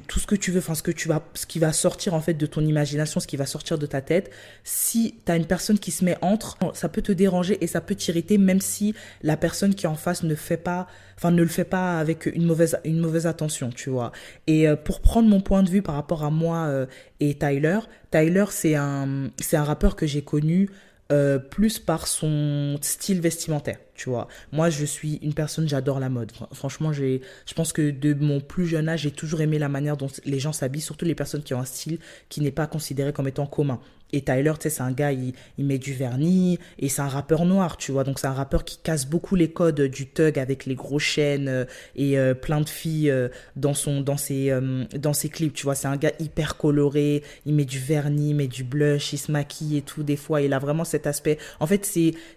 tout 0.06 0.21
ce 0.21 0.26
que 0.26 0.37
tu 0.37 0.53
veux, 0.53 0.59
enfin 0.59 0.75
ce 0.75 0.82
que 0.82 0.93
tu 0.93 1.09
vas, 1.09 1.23
ce 1.35 1.47
qui 1.47 1.59
va 1.59 1.73
sortir 1.73 2.15
en 2.15 2.21
fait 2.21 2.35
de 2.35 2.47
ton 2.47 2.61
imagination, 2.61 3.19
ce 3.19 3.26
qui 3.26 3.37
va 3.37 3.47
sortir 3.47 3.76
de 3.76 3.87
ta 3.87 4.00
tête. 4.00 4.31
Si 4.62 5.17
tu 5.25 5.32
as 5.32 5.37
une 5.37 5.47
personne 5.47 5.79
qui 5.79 5.91
se 5.91 6.05
met 6.05 6.17
entre, 6.23 6.56
ça 6.75 6.88
peut 6.88 7.03
te 7.03 7.11
déranger 7.11 7.59
et 7.61 7.67
ça 7.67 7.81
peut 7.81 7.94
t'irriter, 7.94 8.38
même 8.38 8.61
si 8.61 8.94
la 9.23 9.37
personne 9.37 9.75
qui 9.75 9.87
est 9.87 9.88
en 9.88 9.97
face 9.97 10.23
ne 10.23 10.35
fait 10.35 10.56
pas, 10.56 10.87
enfin 11.17 11.32
ne 11.32 11.43
le 11.43 11.49
fait 11.49 11.65
pas 11.65 11.99
avec 11.99 12.26
une 12.26 12.44
mauvaise, 12.44 12.79
une 12.85 13.00
mauvaise 13.00 13.26
attention, 13.26 13.71
tu 13.71 13.91
vois. 13.91 14.12
Et 14.47 14.69
euh, 14.69 14.76
pour 14.76 15.00
prendre 15.00 15.29
mon 15.29 15.41
point 15.41 15.62
de 15.62 15.71
vue 15.71 15.82
par 15.82 15.97
rapport 15.97 16.23
à 16.23 16.31
moi 16.31 16.67
euh, 16.67 16.87
et 17.19 17.35
Tyler, 17.35 17.81
Tyler 18.12 18.44
c'est 18.50 18.76
un, 18.76 19.31
c'est 19.41 19.56
un 19.56 19.65
rappeur 19.65 19.97
que 19.97 20.06
j'ai 20.06 20.23
connu 20.23 20.71
euh, 21.12 21.38
plus 21.38 21.78
par 21.78 22.06
son 22.06 22.78
style 22.80 23.20
vestimentaire, 23.20 23.78
tu 23.94 24.08
vois. 24.08 24.26
Moi, 24.52 24.70
je 24.70 24.86
suis 24.86 25.16
une 25.16 25.34
personne, 25.34 25.68
j'adore 25.68 26.00
la 26.00 26.08
mode. 26.08 26.32
Franchement, 26.52 26.94
je 26.94 27.20
pense 27.54 27.72
que 27.74 27.90
de 27.90 28.14
mon 28.14 28.40
plus 28.40 28.66
jeune 28.66 28.88
âge, 28.88 29.00
j'ai 29.00 29.10
toujours 29.10 29.42
aimé 29.42 29.58
la 29.58 29.68
manière 29.68 29.98
dont 29.98 30.08
les 30.24 30.38
gens 30.38 30.52
s'habillent, 30.52 30.80
surtout 30.80 31.04
les 31.04 31.14
personnes 31.14 31.42
qui 31.42 31.52
ont 31.52 31.60
un 31.60 31.66
style 31.66 31.98
qui 32.30 32.40
n'est 32.40 32.50
pas 32.50 32.66
considéré 32.66 33.12
comme 33.12 33.28
étant 33.28 33.46
commun. 33.46 33.80
Et 34.14 34.20
Tyler, 34.20 34.52
tu 34.55 34.62
sais, 34.62 34.70
c'est 34.70 34.82
un 34.82 34.93
gars, 34.93 35.11
il, 35.11 35.34
met 35.58 35.78
du 35.78 35.93
vernis 35.93 36.61
et 36.78 36.88
c'est 36.88 37.02
un 37.02 37.08
rappeur 37.08 37.44
noir, 37.44 37.76
tu 37.76 37.90
vois. 37.90 38.05
Donc 38.05 38.20
c'est 38.20 38.28
un 38.28 38.32
rappeur 38.32 38.64
qui 38.64 38.78
casse 38.78 39.06
beaucoup 39.06 39.34
les 39.34 39.50
codes 39.50 39.81
du 39.81 40.06
thug 40.06 40.38
avec 40.38 40.66
les 40.66 40.76
gros 40.76 41.00
chaînes 41.00 41.49
euh, 41.49 41.64
et 41.97 42.16
euh, 42.16 42.33
plein 42.33 42.61
de 42.61 42.68
filles 42.68 43.11
euh, 43.11 43.28
dans 43.56 43.75
son 43.75 44.02
dans 44.02 44.16
ses 44.16 44.56
dans 44.94 45.12
ses 45.12 45.28
clips, 45.28 45.52
tu 45.52 45.64
vois. 45.64 45.75
C'est 45.75 45.88
un 45.88 45.97
gars 45.97 46.12
hyper 46.21 46.56
coloré, 46.56 47.25
il 47.44 47.54
met 47.54 47.64
du 47.64 47.80
vernis, 47.80 48.30
il 48.30 48.37
met 48.37 48.47
du 48.47 48.62
blush, 48.62 49.12
il 49.12 49.18
se 49.18 49.33
maquille 49.33 49.78
et 49.78 49.83
tout 49.83 50.04
des 50.04 50.16
fois, 50.16 50.42
il 50.42 50.52
a 50.52 50.61
vraiment 50.61 50.85
cet 50.85 51.09
aspect. 51.09 51.38
En 51.59 51.66
fait, 51.66 51.85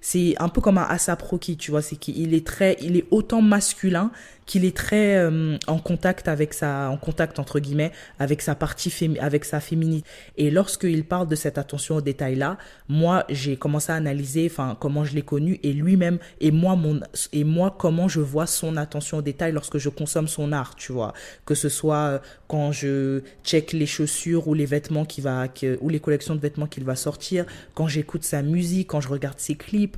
c'est 0.02 0.36
un 0.40 0.50
peu 0.50 0.62
comme 0.62 0.80
un 0.80 0.88
Asap 0.90 1.24
tu 1.60 1.72
vois, 1.72 1.84
c'est 1.84 1.96
qu'il 1.96 2.34
est 2.34 2.46
très 2.46 2.76
il 2.82 2.98
est 2.98 3.06
autant 3.12 3.44
masculin 3.44 4.12
qu'il 4.48 4.66
est 4.66 4.76
très 4.76 5.28
en 5.68 5.78
contact 5.78 6.28
avec 6.28 6.54
sa 6.54 6.90
en 6.90 6.98
contact 6.98 7.38
entre 7.38 7.60
guillemets 7.60 7.92
avec 8.18 8.42
sa 8.42 8.56
partie 8.56 8.92
avec 9.20 9.46
sa 9.46 9.60
féminité. 9.60 10.08
Et 10.38 10.50
lorsqu'il 10.50 11.04
parle 11.04 11.28
de 11.28 11.36
cette 11.36 11.58
attention 11.58 11.98
aux 11.98 12.02
détails 12.02 12.36
là, 12.36 12.58
moi 12.88 13.26
j'ai 13.30 13.58
commencé 13.58 13.92
à 13.92 13.96
analyser 13.96 14.48
enfin 14.50 14.76
comment 14.80 15.04
je 15.04 15.14
l'ai 15.14 15.22
connu 15.22 15.60
et 15.64 15.74
lui-même 15.74 16.18
et 16.40 16.52
moi 16.52 16.76
mon 16.76 17.00
et 17.34 17.44
moi 17.44 17.76
comment 17.78 18.08
je 18.08 18.22
vois 18.22 18.48
son 18.48 18.78
attention 18.78 19.18
aux 19.18 19.22
détails 19.22 19.52
lorsque 19.52 19.78
je 19.78 19.90
consomme 19.90 20.28
son 20.28 20.52
art, 20.52 20.76
tu 20.76 20.92
vois, 20.92 21.14
que 21.46 21.56
ce 21.56 21.70
soit 21.70 21.98
euh, 21.98 22.20
quand 22.48 22.72
je 22.72 23.22
check 23.44 23.74
les 23.74 23.86
chaussures 23.86 24.48
ou 24.48 24.54
les 24.54 24.66
vêtements 24.66 25.06
qui 25.06 25.22
va 25.22 25.46
ou 25.82 25.90
les 25.90 26.00
collections 26.00 26.36
de 26.36 26.40
vêtements 26.40 26.68
qu'il 26.68 26.84
va 26.84 26.96
sortir, 26.96 27.46
quand 27.74 27.88
j'écoute 27.88 28.24
sa 28.24 28.42
musique, 28.42 28.88
quand 28.88 29.02
je 29.02 29.10
regarde 29.10 29.40
ses 29.40 29.56
clips, 29.56 29.98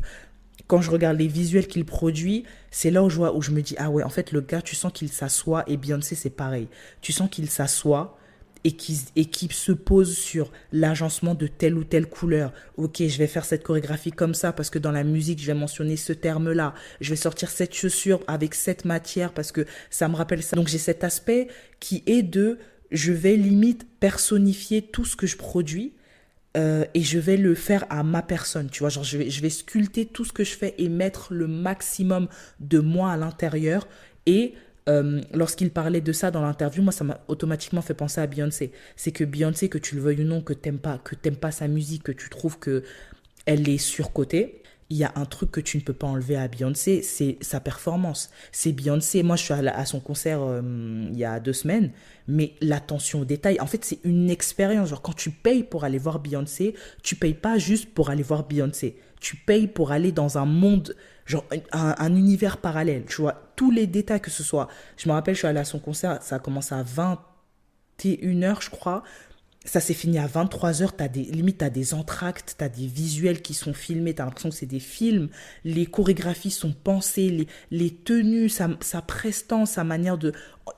quand 0.68 0.82
je 0.82 0.92
regarde 0.92 1.18
les 1.18 1.28
visuels 1.28 1.68
qu'il 1.68 1.86
produit, 1.86 2.44
c'est 2.72 2.92
là 2.92 3.04
où 3.04 3.10
je 3.10 3.16
vois, 3.16 3.36
où 3.36 3.42
je 3.42 3.52
me 3.52 3.62
dis, 3.62 3.76
ah 3.78 3.90
ouais, 3.90 4.04
en 4.04 4.10
fait, 4.10 4.32
le 4.32 4.42
gars, 4.42 4.62
tu 4.62 4.76
sens 4.76 4.92
qu'il 4.94 5.10
s'assoit, 5.10 5.64
et 5.68 5.78
Beyoncé, 5.78 6.16
c'est 6.16 6.30
pareil. 6.30 6.68
Tu 7.02 7.12
sens 7.12 7.30
qu'il 7.30 7.50
s'assoit, 7.50 8.20
et 8.64 8.74
qui, 8.74 9.00
et 9.16 9.28
se 9.52 9.72
pose 9.72 10.16
sur 10.18 10.52
l'agencement 10.72 11.34
de 11.34 11.48
telle 11.48 11.76
ou 11.76 11.84
telle 11.84 12.08
couleur. 12.08 12.52
Ok, 12.78 12.98
je 13.00 13.18
vais 13.18 13.28
faire 13.28 13.46
cette 13.46 13.64
chorégraphie 13.64 14.12
comme 14.12 14.34
ça 14.34 14.52
parce 14.52 14.70
que 14.70 14.80
dans 14.80 14.92
la 14.92 15.04
musique, 15.04 15.40
je 15.42 15.48
vais 15.48 15.54
mentionner 15.54 15.96
ce 15.96 16.14
terme-là. 16.14 16.74
Je 17.00 17.12
vais 17.12 17.16
sortir 17.16 17.50
cette 17.50 17.74
chaussure 17.74 18.22
avec 18.28 18.54
cette 18.54 18.86
matière 18.86 19.34
parce 19.34 19.52
que 19.52 19.66
ça 19.90 20.08
me 20.08 20.16
rappelle 20.16 20.44
ça. 20.44 20.56
Donc 20.56 20.68
j'ai 20.68 20.78
cet 20.78 21.04
aspect 21.04 21.48
qui 21.80 22.04
est 22.06 22.24
de, 22.24 22.60
je 22.92 23.14
vais 23.14 23.38
limite 23.38 23.88
personnifier 24.00 24.82
tout 24.82 25.06
ce 25.06 25.16
que 25.16 25.28
je 25.28 25.38
produis. 25.38 25.94
Euh, 26.58 26.84
et 26.96 27.02
je 27.02 27.20
vais 27.20 27.38
le 27.38 27.54
faire 27.54 27.86
à 27.90 28.02
ma 28.02 28.24
personne, 28.24 28.70
tu 28.72 28.80
vois, 28.80 28.90
genre 28.90 29.04
je 29.04 29.20
vais, 29.20 29.30
je 29.30 29.40
vais 29.40 29.52
sculpter 29.52 30.08
tout 30.08 30.26
ce 30.26 30.34
que 30.34 30.44
je 30.44 30.58
fais 30.58 30.74
et 30.80 30.90
mettre 30.90 31.32
le 31.32 31.46
maximum 31.46 32.28
de 32.60 32.80
moi 32.80 33.12
à 33.12 33.18
l'intérieur 33.18 33.88
et 34.26 34.56
euh, 34.90 35.22
lorsqu'il 35.34 35.70
parlait 35.70 36.02
de 36.02 36.12
ça 36.12 36.32
dans 36.32 36.42
l'interview, 36.42 36.82
moi, 36.82 36.92
ça 36.92 37.04
m'a 37.04 37.20
automatiquement 37.28 37.82
fait 37.82 37.94
penser 37.94 38.22
à 38.22 38.28
Beyoncé. 38.28 38.72
C'est 38.96 39.12
que 39.12 39.24
Beyoncé, 39.24 39.70
que 39.70 39.78
tu 39.78 39.96
le 39.96 40.02
veuilles 40.02 40.22
ou 40.22 40.26
non, 40.26 40.42
que 40.42 40.54
t'aimes 40.54 40.80
pas, 40.80 40.98
que 40.98 41.16
t'aimes 41.16 41.36
pas 41.36 41.52
sa 41.52 41.68
musique, 41.68 42.04
que 42.04 42.12
tu 42.12 42.30
trouves 42.30 42.58
que 42.58 42.84
elle 43.46 43.68
est 43.70 43.78
surcotée, 43.78 44.62
il 44.90 44.98
y 44.98 45.04
a 45.04 45.12
un 45.16 45.26
truc 45.26 45.52
que 45.52 45.62
tu 45.62 45.78
ne 45.78 45.84
peux 45.84 45.94
pas 45.94 46.08
enlever 46.08 46.36
à 46.36 46.48
Beyoncé, 46.48 47.04
c'est 47.04 47.38
sa 47.42 47.60
performance. 47.60 48.32
C'est 48.52 48.72
Beyoncé. 48.72 49.22
Moi, 49.22 49.36
je 49.36 49.44
suis 49.44 49.54
à, 49.54 49.86
son 49.86 50.00
concert 50.00 50.42
euh, 50.42 50.62
il 51.12 51.18
y 51.18 51.26
a 51.26 51.40
deux 51.40 51.54
semaines, 51.54 51.92
mais 52.28 52.56
l'attention 52.60 53.22
aux 53.22 53.26
détails, 53.26 53.62
en 53.62 53.68
fait, 53.68 53.86
c'est 53.86 54.00
une 54.04 54.32
expérience. 54.32 54.90
Genre, 54.90 55.02
quand 55.04 55.16
tu 55.16 55.30
payes 55.30 55.64
pour 55.64 55.84
aller 55.84 56.00
voir 56.00 56.20
Beyoncé, 56.20 56.74
tu 57.04 57.16
payes 57.16 57.36
pas 57.36 57.60
juste 57.60 57.94
pour 57.94 58.10
aller 58.10 58.24
voir 58.24 58.48
Beyoncé. 58.48 58.98
Tu 59.20 59.36
payes 59.36 59.68
pour 59.68 59.92
aller 59.92 60.12
dans 60.12 60.40
un 60.40 60.46
monde, 60.46 60.96
genre 61.26 61.46
un, 61.72 61.94
un 61.96 62.16
univers 62.16 62.58
parallèle. 62.58 63.06
Tu 63.08 63.22
vois, 63.22 63.52
tous 63.56 63.70
les 63.70 63.86
détails 63.86 64.22
que 64.22 64.32
ce 64.32 64.42
soit. 64.42 64.70
Je 64.98 65.08
me 65.08 65.14
rappelle, 65.14 65.36
je 65.36 65.40
suis 65.40 65.48
allée 65.48 65.60
à 65.60 65.66
son 65.66 65.80
concert, 65.80 66.18
ça 66.24 66.38
a 66.38 66.40
commencé 66.40 66.74
à 66.74 66.84
21h, 66.84 68.64
je 68.64 68.70
crois 68.72 69.04
ça 69.70 69.80
s'est 69.80 69.94
fini 69.94 70.18
à 70.18 70.26
23h, 70.26 70.90
t'as 70.98 71.08
des, 71.08 71.24
limite 71.24 71.60
t'as 71.60 71.70
des 71.70 71.94
entractes, 71.94 72.56
t'as 72.58 72.70
des 72.70 72.88
visuels 72.88 73.42
qui 73.42 73.54
sont 73.54 73.74
filmés, 73.74 74.16
t'as 74.16 74.26
l'impression 74.26 74.50
que 74.50 74.56
c'est 74.56 74.66
des 74.66 74.80
films, 74.80 75.30
les 75.64 75.86
chorégraphies 75.86 76.50
sont 76.50 76.74
pensées, 76.74 77.48
les, 77.70 77.90
tenues, 77.92 78.50
sa, 78.50 78.70
sa 78.80 79.04
prestance, 79.04 79.72
sa 79.72 79.84
manière 79.84 80.18
de... 80.18 80.34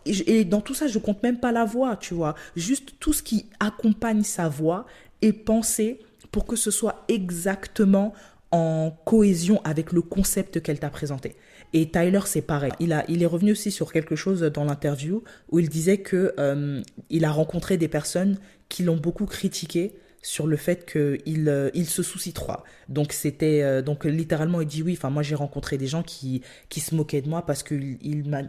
Et, 0.05 0.43
dans 0.43 0.59
tout 0.59 0.73
ça, 0.73 0.87
je 0.87 0.99
compte 0.99 1.23
même 1.23 1.39
pas 1.39 1.53
la 1.53 1.63
voix, 1.63 1.95
tu 1.95 2.13
vois. 2.13 2.35
Juste 2.57 2.95
tout 2.99 3.13
ce 3.13 3.23
qui 3.23 3.45
accompagne 3.61 4.23
sa 4.23 4.49
voix 4.49 4.85
est 5.21 5.33
pensé 5.33 5.99
pour 6.31 6.45
que 6.45 6.57
ce 6.57 6.71
soit 6.71 7.05
exactement 7.07 8.13
en 8.51 8.91
cohésion 9.05 9.61
avec 9.63 9.93
le 9.93 10.01
concept 10.01 10.61
qu'elle 10.61 10.79
t'a 10.79 10.89
présenté. 10.89 11.37
Et 11.73 11.89
Tyler, 11.89 12.19
c'est 12.25 12.41
pareil. 12.41 12.73
Il, 12.81 12.91
a, 12.91 13.05
il 13.07 13.23
est 13.23 13.27
revenu 13.27 13.53
aussi 13.53 13.71
sur 13.71 13.93
quelque 13.93 14.17
chose 14.17 14.41
dans 14.41 14.65
l'interview 14.65 15.23
où 15.49 15.59
il 15.59 15.69
disait 15.69 15.99
que 15.99 16.33
euh, 16.37 16.81
il 17.09 17.23
a 17.23 17.31
rencontré 17.31 17.77
des 17.77 17.87
personnes 17.87 18.37
qui 18.71 18.83
l'ont 18.83 18.97
beaucoup 18.97 19.25
critiqué 19.27 19.93
sur 20.21 20.45
le 20.47 20.55
fait 20.55 20.85
qu'il 20.85 21.49
euh, 21.49 21.69
il 21.73 21.87
se 21.87 22.03
soucie 22.03 22.33
trop. 22.33 22.51
Donc 22.89 23.13
c'était 23.13 23.61
euh, 23.63 23.81
donc 23.81 24.05
littéralement 24.05 24.61
il 24.61 24.67
dit 24.67 24.83
oui. 24.83 24.93
Enfin 24.97 25.09
moi 25.09 25.23
j'ai 25.23 25.35
rencontré 25.35 25.77
des 25.77 25.87
gens 25.87 26.03
qui 26.03 26.41
qui 26.69 26.79
se 26.79 26.93
moquaient 26.93 27.21
de 27.21 27.29
moi 27.29 27.45
parce 27.45 27.63
que 27.63 27.73
il, 27.73 27.99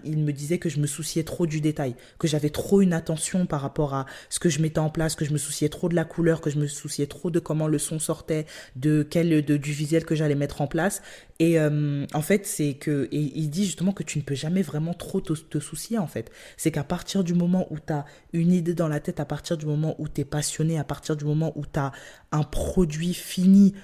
il 0.05 0.19
me 0.19 0.33
disait 0.33 0.59
que 0.59 0.69
je 0.69 0.81
me 0.81 0.87
souciais 0.87 1.25
trop 1.25 1.47
du 1.47 1.61
détail, 1.61 1.95
que 2.19 2.29
j'avais 2.29 2.51
trop 2.51 2.81
une 2.83 2.93
attention 2.93 3.47
par 3.47 3.61
rapport 3.61 3.95
à 3.95 4.07
ce 4.29 4.39
que 4.39 4.49
je 4.49 4.61
mettais 4.61 4.81
en 4.81 4.91
place, 4.91 5.15
que 5.15 5.25
je 5.25 5.33
me 5.33 5.39
souciais 5.39 5.69
trop 5.69 5.89
de 5.89 5.95
la 5.95 6.05
couleur, 6.05 6.41
que 6.41 6.51
je 6.51 6.59
me 6.59 6.67
souciais 6.67 7.07
trop 7.07 7.31
de 7.31 7.39
comment 7.39 7.69
le 7.69 7.79
son 7.79 7.99
sortait, 7.99 8.47
de 8.77 9.07
quel 9.09 9.45
de, 9.45 9.57
du 9.57 9.73
visuel 9.73 10.05
que 10.05 10.15
j'allais 10.15 10.35
mettre 10.35 10.61
en 10.61 10.67
place. 10.67 11.03
Et 11.39 11.59
euh, 11.59 12.07
en 12.13 12.23
fait 12.23 12.47
c'est 12.47 12.75
que 12.75 13.09
et 13.11 13.33
il 13.35 13.49
dit 13.49 13.65
justement 13.65 13.93
que 13.93 14.03
tu 14.03 14.19
ne 14.19 14.23
peux 14.23 14.35
jamais 14.35 14.63
vraiment 14.63 14.95
trop 14.95 15.21
te, 15.21 15.33
te 15.33 15.59
soucier 15.59 15.99
en 15.99 16.07
fait. 16.07 16.31
C'est 16.57 16.71
qu'à 16.71 16.85
partir 16.85 17.25
du 17.25 17.35
moment 17.35 17.67
où 17.71 17.79
tu 17.79 17.93
as 17.93 18.05
une 18.33 18.53
idée 18.53 18.75
dans 18.75 18.89
la 18.89 19.01
tête, 19.01 19.21
à 19.21 19.25
partir 19.25 19.57
du 19.57 19.67
moment 19.67 19.97
où 19.99 20.09
tu 20.09 20.21
es 20.21 20.25
passionné, 20.25 20.79
à 20.79 20.85
partir 20.85 21.17
du 21.17 21.25
moment 21.25 21.53
où 21.57 21.62
tu 21.67 21.79
as 21.79 21.93
un 22.31 22.43
produit 22.43 23.15
fini 23.15 23.75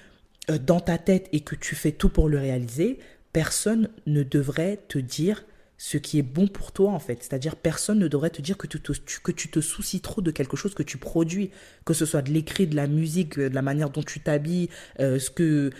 euh, 0.50 0.58
dans 0.58 0.80
ta 0.80 0.98
tête 0.98 1.28
et 1.32 1.40
que 1.40 1.54
tu 1.54 1.74
fais 1.74 1.92
tout 1.92 2.08
pour 2.08 2.28
le 2.28 2.38
réaliser, 2.38 2.98
personne 3.32 3.88
ne 4.06 4.22
devrait 4.22 4.78
te 4.88 4.98
dire 4.98 5.44
ce 5.76 5.96
qui 5.96 6.18
est 6.18 6.22
bon 6.22 6.48
pour 6.48 6.72
toi 6.72 6.90
en 6.90 6.98
fait. 6.98 7.22
C'est-à-dire 7.22 7.54
personne 7.54 7.98
ne 7.98 8.08
devrait 8.08 8.30
te 8.30 8.42
dire 8.42 8.56
que 8.56 8.66
tu, 8.66 8.80
te, 8.80 8.92
que 9.22 9.32
tu 9.32 9.48
te 9.48 9.60
soucies 9.60 10.00
trop 10.00 10.22
de 10.22 10.30
quelque 10.30 10.56
chose 10.56 10.74
que 10.74 10.82
tu 10.82 10.96
produis, 10.96 11.50
que 11.84 11.94
ce 11.94 12.06
soit 12.06 12.22
de 12.22 12.32
l'écrit, 12.32 12.66
de 12.66 12.76
la 12.76 12.86
musique, 12.86 13.38
euh, 13.38 13.48
de 13.48 13.54
la 13.54 13.62
manière 13.62 13.90
dont 13.90 14.02
tu 14.02 14.20
t'habilles, 14.20 14.70
euh, 15.00 15.18
ce 15.18 15.30
que 15.30 15.70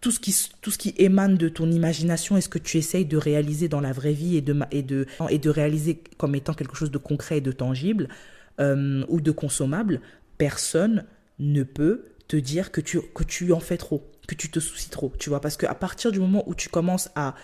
tout 0.00 0.10
ce 0.10 0.20
qui 0.20 0.34
tout 0.60 0.70
ce 0.70 0.78
qui 0.78 0.94
émane 0.98 1.36
de 1.36 1.48
ton 1.48 1.70
imagination 1.70 2.36
est 2.36 2.42
ce 2.42 2.48
que 2.48 2.58
tu 2.58 2.78
essayes 2.78 3.06
de 3.06 3.16
réaliser 3.16 3.68
dans 3.68 3.80
la 3.80 3.92
vraie 3.92 4.12
vie 4.12 4.36
et 4.36 4.42
de 4.42 4.54
et 4.70 4.82
de 4.82 5.06
et 5.30 5.38
de 5.38 5.50
réaliser 5.50 6.02
comme 6.18 6.34
étant 6.34 6.52
quelque 6.52 6.76
chose 6.76 6.90
de 6.90 6.98
concret 6.98 7.38
et 7.38 7.40
de 7.40 7.52
tangible 7.52 8.08
ou 8.58 9.20
de 9.20 9.30
consommable. 9.30 10.00
Personne 10.36 11.04
ne 11.38 11.62
peut 11.62 12.04
te 12.28 12.36
dire 12.36 12.72
que 12.72 12.80
tu, 12.80 13.00
que 13.00 13.24
tu 13.24 13.52
en 13.52 13.60
fais 13.60 13.76
trop, 13.76 14.10
que 14.26 14.34
tu 14.34 14.50
te 14.50 14.60
soucies 14.60 14.90
trop, 14.90 15.12
tu 15.18 15.30
vois, 15.30 15.40
parce 15.40 15.56
qu'à 15.56 15.74
partir 15.74 16.12
du 16.12 16.20
moment 16.20 16.42
où 16.46 16.54
tu 16.54 16.68
commences 16.68 17.10
à 17.14 17.34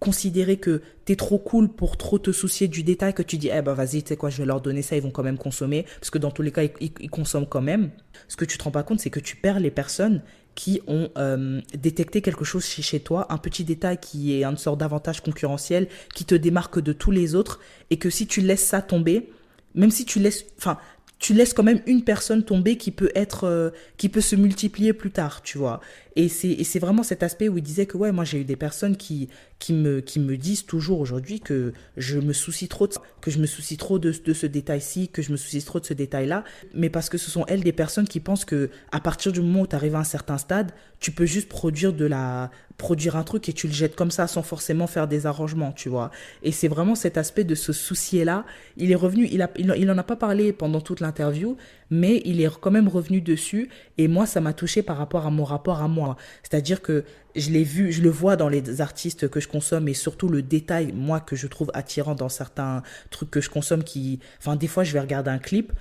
considérer 0.00 0.56
que 0.56 0.80
t'es 1.04 1.14
trop 1.14 1.38
cool 1.38 1.68
pour 1.68 1.98
trop 1.98 2.18
te 2.18 2.32
soucier 2.32 2.68
du 2.68 2.82
détail, 2.82 3.12
que 3.12 3.22
tu 3.22 3.36
dis, 3.36 3.50
eh 3.52 3.60
ben 3.60 3.74
vas-y, 3.74 4.02
tu 4.02 4.08
sais 4.08 4.16
quoi, 4.16 4.30
je 4.30 4.38
vais 4.38 4.46
leur 4.46 4.62
donner 4.62 4.80
ça, 4.80 4.96
ils 4.96 5.02
vont 5.02 5.10
quand 5.10 5.22
même 5.22 5.36
consommer, 5.38 5.84
parce 6.00 6.08
que 6.10 6.18
dans 6.18 6.30
tous 6.30 6.42
les 6.42 6.50
cas, 6.50 6.62
ils, 6.80 7.10
consomment 7.10 7.46
quand 7.46 7.60
même. 7.60 7.90
Ce 8.26 8.36
que 8.36 8.46
tu 8.46 8.56
te 8.56 8.64
rends 8.64 8.70
pas 8.70 8.82
compte, 8.82 9.00
c'est 9.00 9.10
que 9.10 9.20
tu 9.20 9.36
perds 9.36 9.60
les 9.60 9.70
personnes 9.70 10.22
qui 10.54 10.80
ont 10.86 11.10
euh, 11.18 11.60
détecté 11.74 12.22
quelque 12.22 12.44
chose 12.44 12.64
chez, 12.64 12.82
chez 12.82 13.00
toi, 13.00 13.26
un 13.30 13.38
petit 13.38 13.62
détail 13.62 13.98
qui 13.98 14.32
est 14.32 14.44
une 14.44 14.56
sorte 14.56 14.80
d'avantage 14.80 15.20
concurrentiel, 15.20 15.86
qui 16.14 16.24
te 16.24 16.34
démarque 16.34 16.80
de 16.80 16.94
tous 16.94 17.10
les 17.10 17.34
autres, 17.34 17.60
et 17.90 17.98
que 17.98 18.08
si 18.08 18.26
tu 18.26 18.40
laisses 18.40 18.64
ça 18.64 18.80
tomber, 18.80 19.30
même 19.74 19.90
si 19.90 20.06
tu 20.06 20.18
laisses, 20.18 20.46
enfin, 20.56 20.78
tu 21.20 21.34
laisses 21.34 21.52
quand 21.52 21.62
même 21.62 21.82
une 21.86 22.02
personne 22.02 22.42
tomber 22.42 22.76
qui 22.76 22.90
peut 22.90 23.12
être 23.14 23.44
euh, 23.44 23.70
qui 23.98 24.08
peut 24.08 24.22
se 24.22 24.34
multiplier 24.34 24.92
plus 24.94 25.10
tard 25.10 25.42
tu 25.42 25.58
vois. 25.58 25.80
Et 26.16 26.28
c'est 26.28 26.64
c'est 26.64 26.78
vraiment 26.78 27.02
cet 27.02 27.22
aspect 27.22 27.48
où 27.48 27.58
il 27.58 27.62
disait 27.62 27.86
que 27.86 27.96
ouais 27.96 28.10
moi 28.10 28.24
j'ai 28.24 28.40
eu 28.40 28.44
des 28.44 28.56
personnes 28.56 28.96
qui 28.96 29.28
qui 29.58 29.74
me 29.74 30.00
qui 30.00 30.18
me 30.18 30.36
disent 30.38 30.64
toujours 30.64 30.98
aujourd'hui 30.98 31.38
que 31.38 31.72
je 31.98 32.18
me 32.18 32.32
soucie 32.32 32.68
trop 32.68 32.86
de 32.86 32.94
que 33.20 33.30
je 33.30 33.38
me 33.38 33.46
soucie 33.46 33.76
trop 33.76 33.98
de, 33.98 34.12
de 34.12 34.32
ce 34.32 34.46
détail-ci 34.46 35.08
que 35.08 35.20
je 35.20 35.30
me 35.30 35.36
soucie 35.36 35.62
trop 35.62 35.78
de 35.78 35.84
ce 35.84 35.94
détail-là. 35.94 36.42
Mais 36.74 36.88
parce 36.88 37.10
que 37.10 37.18
ce 37.18 37.30
sont 37.30 37.44
elles 37.46 37.62
des 37.62 37.72
personnes 37.72 38.08
qui 38.08 38.20
pensent 38.20 38.46
que 38.46 38.70
à 38.90 39.00
partir 39.00 39.30
du 39.30 39.42
moment 39.42 39.60
où 39.60 39.66
tu 39.66 39.76
arrives 39.76 39.96
à 39.96 40.00
un 40.00 40.04
certain 40.04 40.38
stade 40.38 40.72
tu 41.00 41.12
peux 41.12 41.26
juste 41.26 41.48
produire 41.48 41.92
de 41.92 42.06
la 42.06 42.50
produire 42.80 43.16
un 43.16 43.24
truc 43.24 43.46
et 43.50 43.52
tu 43.52 43.66
le 43.66 43.74
jettes 43.74 43.94
comme 43.94 44.10
ça 44.10 44.26
sans 44.26 44.42
forcément 44.42 44.86
faire 44.86 45.06
des 45.06 45.26
arrangements, 45.26 45.70
tu 45.70 45.90
vois. 45.90 46.10
Et 46.42 46.50
c'est 46.50 46.66
vraiment 46.66 46.94
cet 46.94 47.18
aspect 47.18 47.44
de 47.44 47.54
se 47.54 47.74
soucier-là. 47.74 48.46
Il 48.78 48.90
est 48.90 48.96
revenu, 48.96 49.28
il, 49.30 49.42
a, 49.42 49.50
il, 49.58 49.90
en 49.90 49.98
a 49.98 50.02
pas 50.02 50.16
parlé 50.16 50.54
pendant 50.54 50.80
toute 50.80 51.00
l'interview, 51.00 51.58
mais 51.90 52.22
il 52.24 52.40
est 52.40 52.48
quand 52.58 52.70
même 52.70 52.88
revenu 52.88 53.20
dessus. 53.20 53.68
Et 53.98 54.08
moi, 54.08 54.24
ça 54.24 54.40
m'a 54.40 54.54
touché 54.54 54.82
par 54.82 54.96
rapport 54.96 55.26
à 55.26 55.30
mon 55.30 55.44
rapport 55.44 55.82
à 55.82 55.88
moi. 55.88 56.16
C'est-à-dire 56.42 56.80
que 56.80 57.04
je 57.36 57.50
l'ai 57.50 57.64
vu, 57.64 57.92
je 57.92 58.00
le 58.00 58.08
vois 58.08 58.36
dans 58.36 58.48
les 58.48 58.80
artistes 58.80 59.28
que 59.28 59.40
je 59.40 59.48
consomme 59.48 59.86
et 59.86 59.94
surtout 59.94 60.28
le 60.28 60.40
détail, 60.40 60.92
moi, 60.94 61.20
que 61.20 61.36
je 61.36 61.46
trouve 61.46 61.70
attirant 61.74 62.14
dans 62.14 62.30
certains 62.30 62.82
trucs 63.10 63.30
que 63.30 63.42
je 63.42 63.50
consomme 63.50 63.84
qui, 63.84 64.20
enfin, 64.38 64.56
des 64.56 64.68
fois, 64.68 64.84
je 64.84 64.94
vais 64.94 65.00
regarder 65.00 65.30
un 65.30 65.38
clip. 65.38 65.72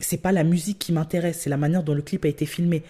C'est 0.00 0.22
pas 0.22 0.32
la 0.32 0.44
musique 0.44 0.78
qui 0.78 0.92
m'intéresse, 0.92 1.40
c'est 1.40 1.50
la 1.50 1.56
manière 1.58 1.82
dont 1.82 1.94
le 1.94 2.02
clip 2.02 2.24
a 2.24 2.28
été 2.28 2.46
filmé 2.46 2.84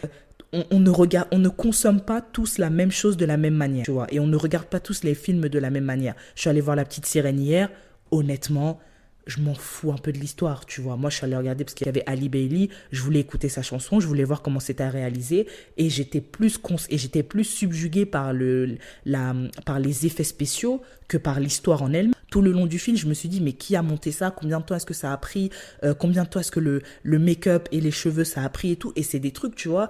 on, 0.52 0.81
ne 0.81 0.90
regarde, 0.90 1.28
on 1.31 1.38
ne 1.38 1.49
consomme 1.49 2.00
pas 2.00 2.21
tous 2.21 2.59
la 2.59 2.71
même 2.71 2.90
chose 2.90 3.17
de 3.17 3.26
la 3.26 3.37
même 3.37 3.55
manière, 3.55 3.85
tu 3.85 3.90
vois, 3.90 4.07
et 4.11 4.21
on 4.21 4.26
ne 4.26 4.37
regarde 4.37 4.67
pas 4.67 4.81
tous 4.81 5.05
les 5.05 5.14
films 5.14 5.49
de 5.49 5.59
la 5.59 5.71
même 5.71 5.85
manière. 5.85 6.14
Je 6.35 6.43
suis 6.43 6.50
allé 6.50 6.61
voir 6.61 6.76
La 6.76 6.85
Petite 6.85 7.07
Sirène 7.07 7.40
hier, 7.40 7.71
honnêtement, 8.11 8.81
je 9.26 9.43
m'en 9.43 9.52
fous 9.52 9.93
un 9.93 9.99
peu 9.99 10.11
de 10.11 10.19
l'histoire, 10.19 10.64
tu 10.64 10.81
vois. 10.81 10.97
Moi, 10.97 11.11
je 11.11 11.17
suis 11.17 11.26
allée 11.26 11.37
regarder 11.37 11.62
parce 11.62 11.75
qu'il 11.75 11.87
y 11.87 11.90
avait 11.90 12.02
Ali 12.07 12.31
Bailey, 12.31 12.71
je 12.93 13.02
voulais 13.02 13.21
écouter 13.21 13.50
sa 13.50 13.61
chanson, 13.61 14.00
je 14.00 14.07
voulais 14.07 14.25
voir 14.25 14.40
comment 14.40 14.59
c'était 14.59 14.88
réalisé, 14.88 15.47
et 15.76 15.90
j'étais 15.90 16.23
plus 16.23 16.59
et 16.88 16.97
j'étais 16.97 17.23
plus 17.23 17.45
subjuguée 17.45 18.07
par 18.07 18.33
le, 18.33 18.78
la, 19.05 19.35
par 19.67 19.81
les 19.81 20.07
effets 20.07 20.25
spéciaux 20.25 20.81
que 21.09 21.19
par 21.19 21.40
l'histoire 21.40 21.83
en 21.83 21.93
elle. 21.93 22.11
Tout 22.31 22.40
le 22.40 22.52
long 22.52 22.67
du 22.67 22.78
film, 22.78 22.97
je 22.97 23.07
me 23.07 23.14
suis 23.14 23.28
dit, 23.28 23.43
mais 23.43 23.52
qui 23.52 23.76
a 23.76 23.83
monté 23.83 24.12
ça? 24.12 24.31
Combien 24.31 24.61
de 24.61 24.64
temps 24.64 24.76
est-ce 24.76 24.87
que 24.87 24.95
ça 24.95 25.12
a 25.12 25.17
pris? 25.19 25.50
Euh, 25.83 25.93
Combien 25.95 26.25
de 26.25 26.28
temps 26.28 26.40
est-ce 26.40 26.50
que 26.50 26.61
le, 26.61 26.83
le 27.02 27.19
make-up 27.19 27.69
et 27.73 27.81
les 27.83 27.90
cheveux 27.90 28.25
ça 28.25 28.43
a 28.43 28.49
pris 28.49 28.73
et 28.73 28.76
tout? 28.76 28.93
Et 28.97 29.02
c'est 29.02 29.19
des 29.19 29.33
trucs, 29.33 29.55
tu 29.55 29.69
vois 29.69 29.88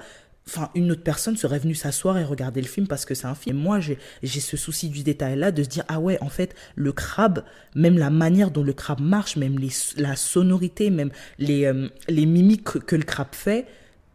enfin 0.49 0.71
une 0.75 0.91
autre 0.91 1.03
personne 1.03 1.37
serait 1.37 1.59
venue 1.59 1.75
s'asseoir 1.75 2.19
et 2.19 2.25
regarder 2.25 2.61
le 2.61 2.67
film 2.67 2.87
parce 2.87 3.05
que 3.05 3.15
c'est 3.15 3.27
un 3.27 3.35
film. 3.35 3.59
moi, 3.59 3.79
j'ai 3.81 3.99
ce 4.23 4.57
souci 4.57 4.89
du 4.89 5.03
détail 5.03 5.37
là 5.37 5.53
de 5.53 5.63
se 5.63 5.69
dire 5.69 5.85
ah 5.89 6.01
ouais, 6.01 6.19
en 6.23 6.29
fait, 6.29 6.55
le 6.75 6.93
crabe, 6.93 7.45
même 7.75 7.99
la 7.99 8.11
manière 8.11 8.51
dont 8.51 8.63
le 8.63 8.73
crabe 8.73 9.01
marche, 9.01 9.37
même 9.37 9.59
les, 9.59 9.71
la 9.97 10.17
sonorité, 10.17 10.91
même 10.91 11.11
les 11.39 11.67
euh, 11.67 11.89
les 12.09 12.27
mimiques 12.27 12.65
que 12.65 12.97
le 12.97 13.03
crabe 13.03 13.33
fait, 13.33 13.67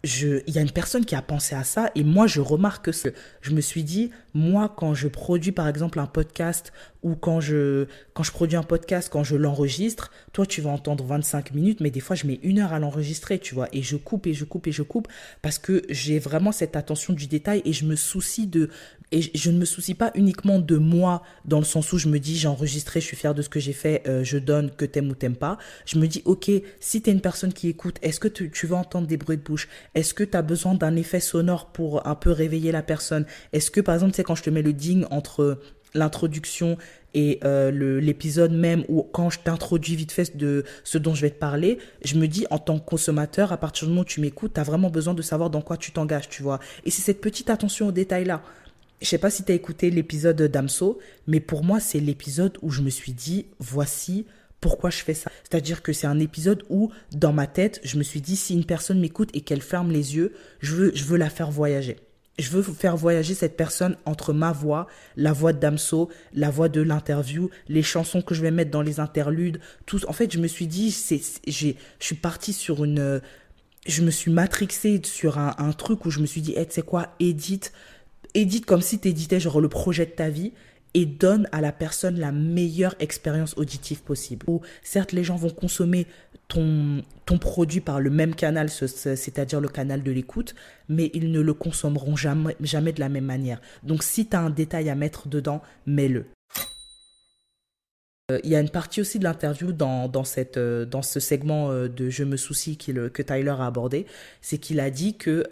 il 0.04 0.54
y 0.54 0.58
a 0.58 0.62
une 0.62 0.72
personne 0.72 1.06
qui 1.06 1.16
a 1.16 1.22
pensé 1.22 1.56
à 1.56 1.64
ça 1.64 1.90
et 1.96 2.04
moi 2.04 2.28
je 2.28 2.42
remarque 2.42 2.92
que 2.92 3.14
je 3.40 3.52
me 3.52 3.62
suis 3.62 3.86
dit 3.86 4.12
moi 4.34 4.74
quand 4.76 4.94
je 4.94 5.08
produis 5.08 5.54
par 5.54 5.70
exemple 5.70 5.98
un 5.98 6.08
podcast 6.08 6.74
ou 7.04 7.16
quand 7.16 7.40
je 7.40 7.88
quand 8.14 8.24
je 8.24 8.32
produis 8.32 8.58
un 8.58 8.64
podcast 8.64 9.08
quand 9.10 9.24
je 9.24 9.38
l'enregistre 9.38 10.12
toi 10.34 10.46
tu 10.46 10.60
vas 10.60 10.72
entendre 10.72 11.06
25 11.06 11.54
minutes 11.54 11.80
mais 11.80 11.90
des 11.90 12.02
fois 12.02 12.18
je 12.18 12.28
mets 12.28 12.42
une 12.44 12.60
heure 12.60 12.74
à 12.74 12.80
l'enregistrer 12.80 13.40
tu 13.40 13.56
vois 13.56 13.70
et 13.72 13.82
je 13.82 13.96
coupe 13.96 14.28
et 14.28 14.34
je 14.34 14.44
coupe 14.44 14.68
et 14.68 14.74
je 14.74 14.84
coupe 14.84 15.08
parce 15.42 15.58
que 15.58 15.84
j'ai 15.88 16.20
vraiment 16.20 16.52
cette 16.52 16.76
attention 16.76 17.14
du 17.14 17.28
détail 17.28 17.62
et 17.64 17.72
je 17.72 17.86
me 17.86 17.96
soucie 17.96 18.48
de 18.48 18.70
et 19.14 19.22
je 19.36 19.52
ne 19.52 19.60
me 19.60 19.66
soucie 19.66 19.94
pas 19.94 20.12
uniquement 20.16 20.58
de 20.58 20.76
moi 20.76 21.22
dans 21.46 21.60
le 21.60 21.66
sens 21.66 21.94
où 21.94 22.00
je 22.00 22.10
me 22.10 22.20
dis 22.20 22.36
j'ai 22.36 22.48
enregistré, 22.48 23.00
je 23.00 23.06
suis 23.06 23.16
fier 23.16 23.36
de 23.36 23.44
ce 23.44 23.48
que 23.48 23.60
j'ai 23.60 23.72
fait, 23.72 24.02
euh, 24.08 24.24
je 24.24 24.40
donne 24.40 24.72
que 24.72 24.86
t'aimes 24.86 25.10
ou 25.10 25.14
t'aimes 25.14 25.36
pas. 25.36 25.60
Je 25.86 26.00
me 26.00 26.08
dis 26.08 26.24
ok, 26.26 26.50
si 26.80 27.02
t'es 27.02 27.12
une 27.12 27.22
personne 27.22 27.54
qui 27.54 27.70
écoute, 27.70 27.98
est-ce 28.02 28.20
que 28.20 28.28
tu, 28.28 28.66
vas 28.66 28.78
entendre 28.78 29.06
des 29.06 29.18
bruits 29.18 29.38
de 29.38 29.44
bouche? 29.44 29.70
Est-ce 29.94 30.16
que 30.16 30.24
tu 30.24 30.36
as 30.36 30.42
besoin 30.42 30.74
d'un 30.74 30.96
effet 30.96 31.20
sonore 31.20 31.68
pour 31.68 32.08
un 32.08 32.16
peu 32.16 32.32
réveiller 32.32 32.72
la 32.72 32.82
personne? 32.82 33.26
Est-ce 33.54 33.70
que 33.70 33.82
par 33.82 33.94
exemple, 33.94 34.14
tu 34.14 34.18
sais 34.18 34.24
quand 34.24 34.36
je 34.36 34.44
te 34.44 34.50
mets 34.50 34.64
le 34.64 34.74
ding 34.74 35.06
entre 35.12 35.60
l'introduction 35.94 36.78
et 37.14 37.40
euh, 37.44 38.02
l'épisode 38.02 38.52
même 38.52 38.84
ou 38.88 39.04
quand 39.04 39.30
je 39.30 39.38
t'introduis 39.38 39.96
vite 39.96 40.12
fait 40.12 40.36
de 40.36 40.64
ce 40.84 40.98
dont 40.98 41.14
je 41.14 41.22
vais 41.22 41.30
te 41.30 41.38
parler, 41.38 41.78
je 42.04 42.16
me 42.16 42.28
dis 42.28 42.48
en 42.50 42.58
tant 42.58 42.80
que 42.80 42.86
consommateur, 42.86 43.52
à 43.52 43.58
partir 43.58 43.88
du 43.88 43.92
moment 43.92 44.02
où 44.02 44.06
tu 44.06 44.20
m'écoutes, 44.20 44.56
tu 44.56 44.60
as 44.60 44.64
vraiment 44.64 44.90
besoin 44.90 45.14
de 45.14 45.22
savoir 45.22 45.52
dans 45.52 45.62
quoi 45.62 45.78
tu 45.78 45.92
t'engages, 45.92 46.30
tu 46.30 46.42
vois. 46.42 46.60
Et 46.86 46.90
c'est 46.90 47.04
cette 47.04 47.22
petite 47.22 47.52
attention 47.52 47.90
aux 47.90 47.92
détails 47.92 48.26
là. 48.26 48.42
Je 49.04 49.10
sais 49.10 49.18
pas 49.18 49.30
si 49.30 49.44
tu 49.44 49.52
as 49.52 49.56
écouté 49.56 49.90
l'épisode 49.90 50.42
d'Amso, 50.42 50.98
mais 51.28 51.42
pour 51.42 51.66
moi, 51.66 51.82
c'est 51.82 52.00
l'épisode 52.00 52.58
où 52.62 52.72
je 52.72 52.82
me 52.82 52.90
suis 52.90 53.12
dit, 53.12 53.48
voici 53.60 54.26
pourquoi 54.62 54.90
je 54.90 55.04
fais 55.04 55.14
ça. 55.14 55.30
C'est-à-dire 55.44 55.82
que 55.82 55.92
c'est 55.92 56.08
un 56.08 56.22
épisode 56.22 56.64
où, 56.70 56.90
dans 57.12 57.34
ma 57.34 57.46
tête, 57.46 57.82
je 57.84 57.98
me 57.98 58.04
suis 58.04 58.22
dit, 58.22 58.38
si 58.38 58.54
une 58.54 58.64
personne 58.64 59.02
m'écoute 59.02 59.30
et 59.34 59.42
qu'elle 59.42 59.62
ferme 59.62 59.92
les 59.92 60.16
yeux, 60.16 60.32
je 60.62 60.74
veux, 60.74 60.92
je 60.96 61.04
veux 61.04 61.18
la 61.18 61.30
faire 61.30 61.52
voyager. 61.52 61.98
je 62.40 62.50
veux 62.50 62.62
faire 62.64 62.96
voyager 62.96 63.34
cette 63.34 63.58
personne 63.58 63.98
entre 64.06 64.32
ma 64.32 64.54
voix, 64.54 64.88
la 65.18 65.34
voix 65.34 65.52
de 65.52 65.60
Damso, 65.60 66.10
la 66.34 66.50
voix 66.50 66.70
de 66.70 66.80
l'interview, 66.80 67.50
les 67.68 67.84
chansons 67.84 68.22
que 68.22 68.34
je 68.34 68.42
vais 68.42 68.52
mettre 68.52 68.72
dans 68.72 68.82
les 68.82 69.02
interludes, 69.02 69.60
tout. 69.86 70.00
En 70.08 70.14
fait, 70.14 70.32
je 70.32 70.40
me 70.40 70.48
suis 70.48 70.66
dit, 70.66 70.92
c'est, 70.92 71.20
j'ai, 71.46 71.76
je 72.00 72.06
suis 72.06 72.16
partie 72.16 72.54
sur 72.54 72.86
une, 72.86 73.20
je 73.86 74.02
me 74.02 74.12
suis 74.12 74.32
matrixée 74.32 75.02
sur 75.04 75.38
un, 75.38 75.74
truc 75.74 76.06
où 76.06 76.10
je 76.10 76.20
me 76.20 76.26
suis 76.26 76.42
dit, 76.42 76.54
hey, 76.56 76.66
tu 76.66 76.74
sais 76.74 76.82
quoi, 76.82 77.16
édite, 77.20 77.74
édite 78.34 78.66
comme 78.66 78.82
si 78.82 79.00
tu 79.00 79.10
éditais 79.10 79.40
genre 79.40 79.62
le 79.62 79.70
projet 79.70 80.06
de 80.06 80.12
ta 80.12 80.30
vie 80.30 80.52
et 80.94 81.06
donne 81.06 81.48
à 81.52 81.62
la 81.62 81.72
personne 81.72 82.20
la 82.20 82.32
meilleure 82.32 82.96
expérience 83.00 83.58
auditive 83.58 84.04
possible. 84.04 84.46
Ou 84.48 84.62
certes, 84.84 85.12
les 85.12 85.24
gens 85.24 85.36
vont 85.36 85.50
consommer 85.50 86.06
ton, 86.48 87.02
ton 87.26 87.38
produit 87.38 87.82
par 87.82 88.00
le 88.00 88.10
même 88.10 88.36
canal, 88.36 88.70
c'est-à-dire 88.70 89.60
le 89.60 89.70
canal 89.70 90.04
de 90.04 90.12
l'écoute, 90.12 90.54
mais 90.90 91.10
ils 91.14 91.32
ne 91.32 91.40
le 91.40 91.54
consommeront 91.54 92.16
jamais, 92.16 92.56
jamais 92.62 92.92
de 92.92 93.00
la 93.00 93.10
même 93.10 93.26
manière. 93.26 93.60
Donc 93.82 94.04
si 94.04 94.28
tu 94.28 94.36
as 94.36 94.42
un 94.42 94.50
détail 94.50 94.90
à 94.90 94.96
mettre 94.96 95.28
dedans, 95.28 95.62
mets-le. 95.88 96.26
Euh, 98.32 98.40
il 98.44 98.52
y 98.52 98.56
a 98.56 98.62
une 98.62 98.70
partie 98.70 99.02
aussi 99.02 99.20
de 99.20 99.26
l'interview 99.26 99.74
dans, 99.74 100.08
dans, 100.08 100.24
euh, 100.58 100.86
dans 100.86 101.02
ce 101.02 101.20
segment 101.20 101.72
euh, 101.72 101.90
de 101.90 102.10
Je 102.10 102.24
me 102.24 102.38
soucie 102.38 102.78
que 102.78 103.22
Tyler 103.22 103.50
a 103.50 103.66
abordé, 103.66 104.06
c'est 104.42 104.60
qu'il 104.60 104.80
a 104.80 104.90
dit 104.90 105.18
que 105.18 105.44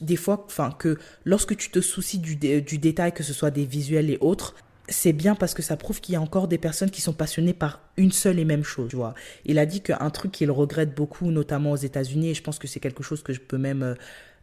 des 0.00 0.16
fois, 0.16 0.44
enfin, 0.46 0.70
que 0.78 0.98
lorsque 1.24 1.56
tu 1.56 1.70
te 1.70 1.80
soucies 1.80 2.18
du, 2.18 2.36
du 2.36 2.78
détail, 2.78 3.12
que 3.12 3.22
ce 3.22 3.32
soit 3.32 3.50
des 3.50 3.64
visuels 3.64 4.10
et 4.10 4.18
autres, 4.20 4.54
c'est 4.88 5.12
bien 5.12 5.34
parce 5.34 5.54
que 5.54 5.62
ça 5.62 5.76
prouve 5.76 6.00
qu'il 6.00 6.14
y 6.14 6.16
a 6.16 6.20
encore 6.20 6.48
des 6.48 6.58
personnes 6.58 6.90
qui 6.90 7.00
sont 7.00 7.12
passionnées 7.12 7.52
par 7.52 7.80
une 7.96 8.10
seule 8.12 8.38
et 8.38 8.44
même 8.44 8.64
chose, 8.64 8.88
tu 8.88 8.96
vois. 8.96 9.14
Il 9.44 9.58
a 9.58 9.66
dit 9.66 9.80
qu'un 9.80 10.10
truc 10.10 10.32
qu'il 10.32 10.50
regrette 10.50 10.94
beaucoup, 10.94 11.30
notamment 11.30 11.72
aux 11.72 11.76
États-Unis, 11.76 12.30
et 12.30 12.34
je 12.34 12.42
pense 12.42 12.58
que 12.58 12.66
c'est 12.66 12.80
quelque 12.80 13.02
chose 13.02 13.22
que 13.22 13.32
je 13.32 13.40
peux 13.40 13.58
même 13.58 13.82
euh, 13.82 13.94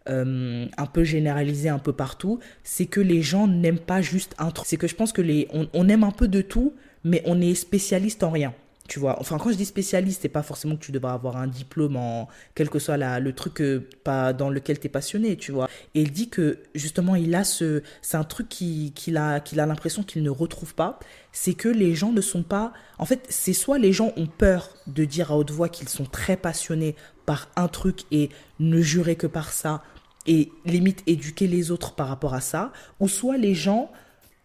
euh, 0.08 0.68
un 0.78 0.86
peu 0.86 1.04
généraliser 1.04 1.70
un 1.70 1.80
peu 1.80 1.94
partout, 1.94 2.40
c'est 2.64 2.86
que 2.86 3.02
les 3.02 3.24
gens 3.24 3.48
n'aiment 3.48 3.80
pas 3.80 4.02
juste 4.02 4.36
un 4.38 4.52
truc. 4.52 4.68
C'est 4.68 4.78
que 4.78 4.88
je 4.88 4.96
pense 4.96 5.12
que 5.12 5.22
les, 5.22 5.48
on 5.52 5.90
aime 5.90 6.04
un 6.04 6.12
peu 6.12 6.28
de 6.28 6.42
tout, 6.42 6.74
mais 7.04 7.24
on 7.26 7.42
est 7.42 7.56
spécialiste 7.56 8.24
en 8.24 8.30
rien. 8.30 8.54
Tu 8.88 9.00
vois, 9.00 9.20
enfin, 9.20 9.40
quand 9.40 9.50
je 9.50 9.56
dis 9.56 9.66
spécialiste, 9.66 10.22
c'est 10.22 10.30
pas 10.30 10.44
forcément 10.44 10.76
que 10.76 10.86
tu 10.86 10.92
devras 10.92 11.14
avoir 11.14 11.38
un 11.38 11.48
diplôme 11.48 11.96
en 11.96 12.28
quel 12.54 12.70
que 12.70 12.78
soit 12.78 12.98
la, 12.98 13.20
le 13.20 13.34
truc 13.34 13.64
pas 14.04 14.32
dans 14.32 14.50
lequel 14.50 14.80
tu 14.80 14.86
es 14.86 14.90
passionné, 14.90 15.38
tu 15.38 15.52
vois. 15.52 15.68
Et 15.96 16.02
il 16.02 16.12
dit 16.12 16.30
que 16.30 16.60
justement, 16.76 17.16
il 17.16 17.34
a 17.34 17.44
ce. 17.44 17.82
C'est 18.04 18.18
un 18.18 18.24
truc 18.24 18.48
qu'il 18.48 18.94
qui 18.94 19.16
a, 19.18 19.40
qu'il 19.40 19.60
a 19.60 19.66
l'impression 19.66 20.04
qu'il 20.04 20.22
ne 20.22 20.30
retrouve 20.30 20.76
pas. 20.76 21.00
C'est 21.32 21.56
que 21.56 21.68
les 21.68 21.96
gens 21.96 22.12
ne 22.12 22.22
sont 22.22 22.44
pas. 22.44 22.74
En 23.00 23.06
fait, 23.06 23.26
c'est 23.28 23.54
soit 23.54 23.80
les 23.80 23.92
gens 23.92 24.14
ont 24.18 24.28
peur 24.28 24.70
de 24.86 25.04
dire 25.04 25.32
à 25.32 25.38
haute 25.38 25.52
voix 25.52 25.70
qu'ils 25.70 25.90
sont 25.90 26.06
très 26.06 26.38
passionnés 26.38 26.96
par 27.26 27.50
un 27.56 27.68
truc 27.68 28.04
et 28.12 28.30
ne 28.60 28.82
jurer 28.82 29.16
que 29.16 29.28
par 29.28 29.52
ça 29.52 29.82
et 30.28 30.52
limite 30.66 31.04
éduquer 31.08 31.48
les 31.48 31.72
autres 31.72 31.94
par 31.94 32.08
rapport 32.08 32.34
à 32.34 32.42
ça, 32.42 32.72
ou 33.00 33.08
soit 33.08 33.38
les 33.38 33.54
gens 33.54 33.92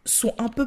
sont 0.05 0.35
un 0.39 0.49
peu 0.49 0.67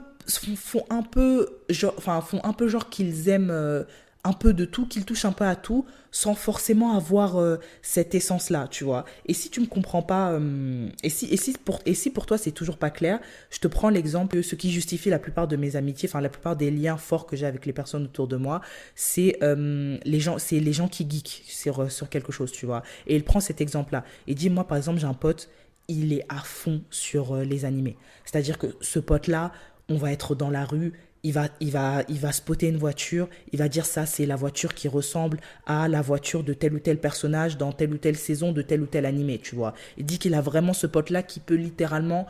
font 0.56 0.86
un 0.90 1.04
peu 1.04 1.50
genre 1.70 1.94
enfin 1.98 2.22
font 2.22 2.42
un 2.44 2.54
peu 2.54 2.68
genre 2.68 2.90
qu'ils 2.90 3.30
aiment 3.30 3.52
euh, 3.52 3.84
un 4.26 4.32
peu 4.32 4.54
de 4.54 4.64
tout, 4.64 4.88
qu'ils 4.88 5.04
touchent 5.04 5.26
un 5.26 5.34
peu 5.34 5.44
à 5.44 5.56
tout 5.58 5.86
sans 6.10 6.34
forcément 6.34 6.96
avoir 6.96 7.38
euh, 7.38 7.58
cette 7.82 8.16
essence 8.16 8.50
là, 8.50 8.68
tu 8.70 8.86
vois. 8.86 9.04
Et 9.26 9.34
si 9.34 9.50
tu 9.50 9.60
me 9.60 9.66
comprends 9.66 10.02
pas 10.02 10.32
euh, 10.32 10.88
et 11.04 11.10
si 11.10 11.26
et 11.26 11.38
si 11.38 11.54
pour 11.54 11.82
et 11.86 11.94
si 11.94 12.10
pour 12.10 12.26
toi 12.26 12.38
c'est 12.38 12.52
toujours 12.52 12.78
pas 12.78 12.90
clair, 12.90 13.20
je 13.50 13.60
te 13.60 13.68
prends 13.68 13.90
l'exemple 13.90 14.42
ce 14.42 14.56
qui 14.56 14.72
justifie 14.72 15.10
la 15.10 15.20
plupart 15.20 15.48
de 15.48 15.56
mes 15.58 15.76
amitiés, 15.76 16.08
enfin 16.08 16.22
la 16.22 16.30
plupart 16.30 16.56
des 16.56 16.72
liens 16.72 16.98
forts 16.98 17.26
que 17.26 17.36
j'ai 17.36 17.46
avec 17.46 17.66
les 17.66 17.74
personnes 17.74 18.06
autour 18.06 18.28
de 18.28 18.38
moi, 18.38 18.62
c'est 18.96 19.38
les 19.42 20.20
gens 20.20 20.38
les 20.52 20.74
gens 20.74 20.88
qui 20.88 21.10
geek 21.10 21.44
sur 21.48 21.92
sur 21.92 22.10
quelque 22.10 22.32
chose, 22.32 22.52
tu 22.52 22.66
vois. 22.66 22.84
Et 23.08 23.16
il 23.16 23.24
prend 23.24 23.40
cet 23.40 23.60
exemple 23.60 23.94
là 23.94 24.06
et 24.28 24.36
dit 24.36 24.50
moi 24.50 24.66
par 24.66 24.78
exemple, 24.78 25.00
j'ai 25.00 25.08
un 25.08 25.14
pote 25.14 25.50
il 25.90 26.14
est 26.14 26.26
à 26.30 26.40
fond 26.40 26.82
sur 26.90 27.36
les 27.36 27.66
animés. 27.66 27.98
C'est-à-dire 28.24 28.58
que 28.58 28.68
ce 28.80 29.00
pote-là, 29.00 29.52
on 29.94 29.98
va 29.98 30.12
être 30.12 30.36
dans 30.36 30.50
la 30.50 30.66
rue, 30.66 30.94
il 31.24 31.32
va, 31.32 31.48
il 31.62 31.72
va, 31.72 32.04
il 32.10 32.20
va 32.20 32.32
spotter 32.32 32.68
une 32.68 32.78
voiture, 32.78 33.30
il 33.52 33.60
va 33.60 33.70
dire 33.70 33.86
ça, 33.86 34.06
c'est 34.06 34.26
la 34.26 34.36
voiture 34.36 34.74
qui 34.74 34.88
ressemble 34.88 35.40
à 35.66 35.88
la 35.88 36.02
voiture 36.02 36.44
de 36.44 36.54
tel 36.54 36.74
ou 36.74 36.80
tel 36.80 36.98
personnage 37.00 37.58
dans 37.58 37.72
telle 37.72 37.94
ou 37.94 37.98
telle 37.98 38.18
saison 38.18 38.52
de 38.52 38.62
tel 38.62 38.82
ou 38.82 38.88
tel 38.88 39.06
animé, 39.06 39.40
tu 39.40 39.56
vois. 39.56 39.74
Il 39.98 40.06
dit 40.06 40.20
qu'il 40.20 40.34
a 40.34 40.42
vraiment 40.42 40.74
ce 40.74 40.88
pote-là 40.88 41.24
qui 41.24 41.40
peut 41.40 41.56
littéralement 41.56 42.28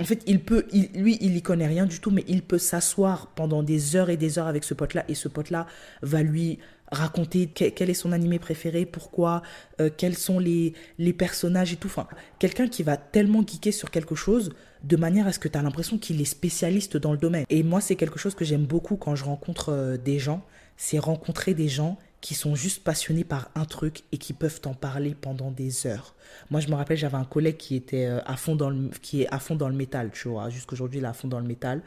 en 0.00 0.04
fait, 0.04 0.22
il 0.26 0.40
peut, 0.40 0.64
lui, 0.94 1.18
il 1.20 1.36
y 1.36 1.42
connaît 1.42 1.66
rien 1.66 1.84
du 1.84 2.00
tout, 2.00 2.10
mais 2.10 2.24
il 2.26 2.42
peut 2.42 2.58
s'asseoir 2.58 3.26
pendant 3.34 3.62
des 3.62 3.94
heures 3.94 4.08
et 4.08 4.16
des 4.16 4.38
heures 4.38 4.46
avec 4.46 4.64
ce 4.64 4.72
pote-là, 4.72 5.04
et 5.08 5.14
ce 5.14 5.28
pote-là 5.28 5.66
va 6.00 6.22
lui 6.22 6.58
raconter 6.90 7.46
quel, 7.46 7.90
est 7.90 7.94
son 7.94 8.12
animé 8.12 8.38
préféré, 8.38 8.86
pourquoi, 8.86 9.42
euh, 9.80 9.90
quels 9.94 10.16
sont 10.16 10.38
les, 10.38 10.72
les 10.98 11.12
personnages 11.12 11.74
et 11.74 11.76
tout. 11.76 11.88
Enfin, 11.88 12.06
quelqu'un 12.38 12.68
qui 12.68 12.82
va 12.82 12.96
tellement 12.96 13.42
geeker 13.46 13.72
sur 13.72 13.90
quelque 13.90 14.14
chose 14.14 14.52
de 14.84 14.96
manière 14.96 15.26
à 15.26 15.32
ce 15.32 15.38
que 15.38 15.48
tu 15.48 15.58
as 15.58 15.62
l'impression 15.62 15.98
qu'il 15.98 16.20
est 16.20 16.26
spécialiste 16.26 16.96
dans 16.96 17.12
le 17.12 17.18
domaine. 17.18 17.44
Et 17.50 17.62
moi, 17.62 17.80
c'est 17.80 17.96
quelque 17.96 18.18
chose 18.18 18.34
que 18.34 18.44
j'aime 18.44 18.64
beaucoup 18.64 18.96
quand 18.96 19.14
je 19.14 19.24
rencontre 19.24 19.70
euh, 19.70 19.96
des 19.96 20.18
gens, 20.18 20.44
c'est 20.76 20.98
rencontrer 20.98 21.54
des 21.54 21.68
gens 21.68 21.98
qui 22.20 22.34
sont 22.34 22.54
juste 22.54 22.84
passionnés 22.84 23.24
par 23.24 23.50
un 23.56 23.64
truc 23.64 24.02
et 24.12 24.16
qui 24.16 24.32
peuvent 24.32 24.60
t'en 24.60 24.74
parler 24.74 25.16
pendant 25.20 25.50
des 25.50 25.86
heures. 25.86 26.14
Moi, 26.50 26.60
je 26.60 26.68
me 26.68 26.74
rappelle, 26.74 26.96
j'avais 26.96 27.16
un 27.16 27.24
collègue 27.24 27.56
qui 27.56 27.74
était 27.74 28.06
euh, 28.06 28.20
à 28.26 28.36
fond 28.36 28.54
dans 28.54 28.70
le, 28.70 28.90
qui 29.02 29.22
est 29.22 29.28
à 29.32 29.38
fond 29.38 29.56
dans 29.56 29.68
le 29.68 29.74
métal, 29.74 30.10
tu 30.12 30.28
vois. 30.28 30.48
Jusqu'aujourd'hui, 30.48 31.00
il 31.00 31.04
est 31.04 31.08
à 31.08 31.12
fond 31.12 31.28
dans 31.28 31.40
le 31.40 31.46
métal. 31.46 31.82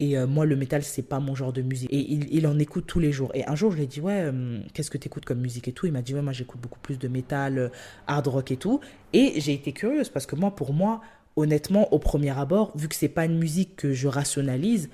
Et 0.00 0.16
euh, 0.16 0.26
moi, 0.26 0.44
le 0.44 0.56
métal, 0.56 0.84
c'est 0.84 1.02
pas 1.02 1.20
mon 1.20 1.34
genre 1.34 1.52
de 1.52 1.62
musique. 1.62 1.92
Et 1.92 1.98
il, 1.98 2.32
il, 2.32 2.46
en 2.46 2.58
écoute 2.58 2.84
tous 2.86 3.00
les 3.00 3.12
jours. 3.12 3.30
Et 3.34 3.46
un 3.46 3.56
jour, 3.56 3.72
je 3.72 3.78
lui 3.78 3.84
ai 3.84 3.86
dit, 3.86 4.00
ouais, 4.00 4.30
qu'est-ce 4.72 4.90
que 4.90 4.98
tu 4.98 5.08
écoutes 5.08 5.24
comme 5.24 5.40
musique 5.40 5.66
et 5.66 5.72
tout? 5.72 5.86
Il 5.86 5.92
m'a 5.92 6.02
dit, 6.02 6.14
ouais, 6.14 6.22
moi, 6.22 6.32
j'écoute 6.32 6.60
beaucoup 6.60 6.78
plus 6.78 6.98
de 6.98 7.08
métal, 7.08 7.72
hard 8.06 8.28
rock 8.28 8.52
et 8.52 8.56
tout. 8.56 8.80
Et 9.12 9.40
j'ai 9.40 9.54
été 9.54 9.72
curieuse 9.72 10.08
parce 10.08 10.26
que 10.26 10.36
moi, 10.36 10.54
pour 10.54 10.72
moi, 10.72 11.00
honnêtement, 11.38 11.92
au 11.92 11.98
premier 11.98 12.36
abord, 12.36 12.76
vu 12.76 12.88
que 12.88 12.94
c'est 12.94 13.08
pas 13.08 13.24
une 13.24 13.38
musique 13.38 13.76
que 13.76 13.92
je 13.92 14.08
rationalise, 14.08 14.90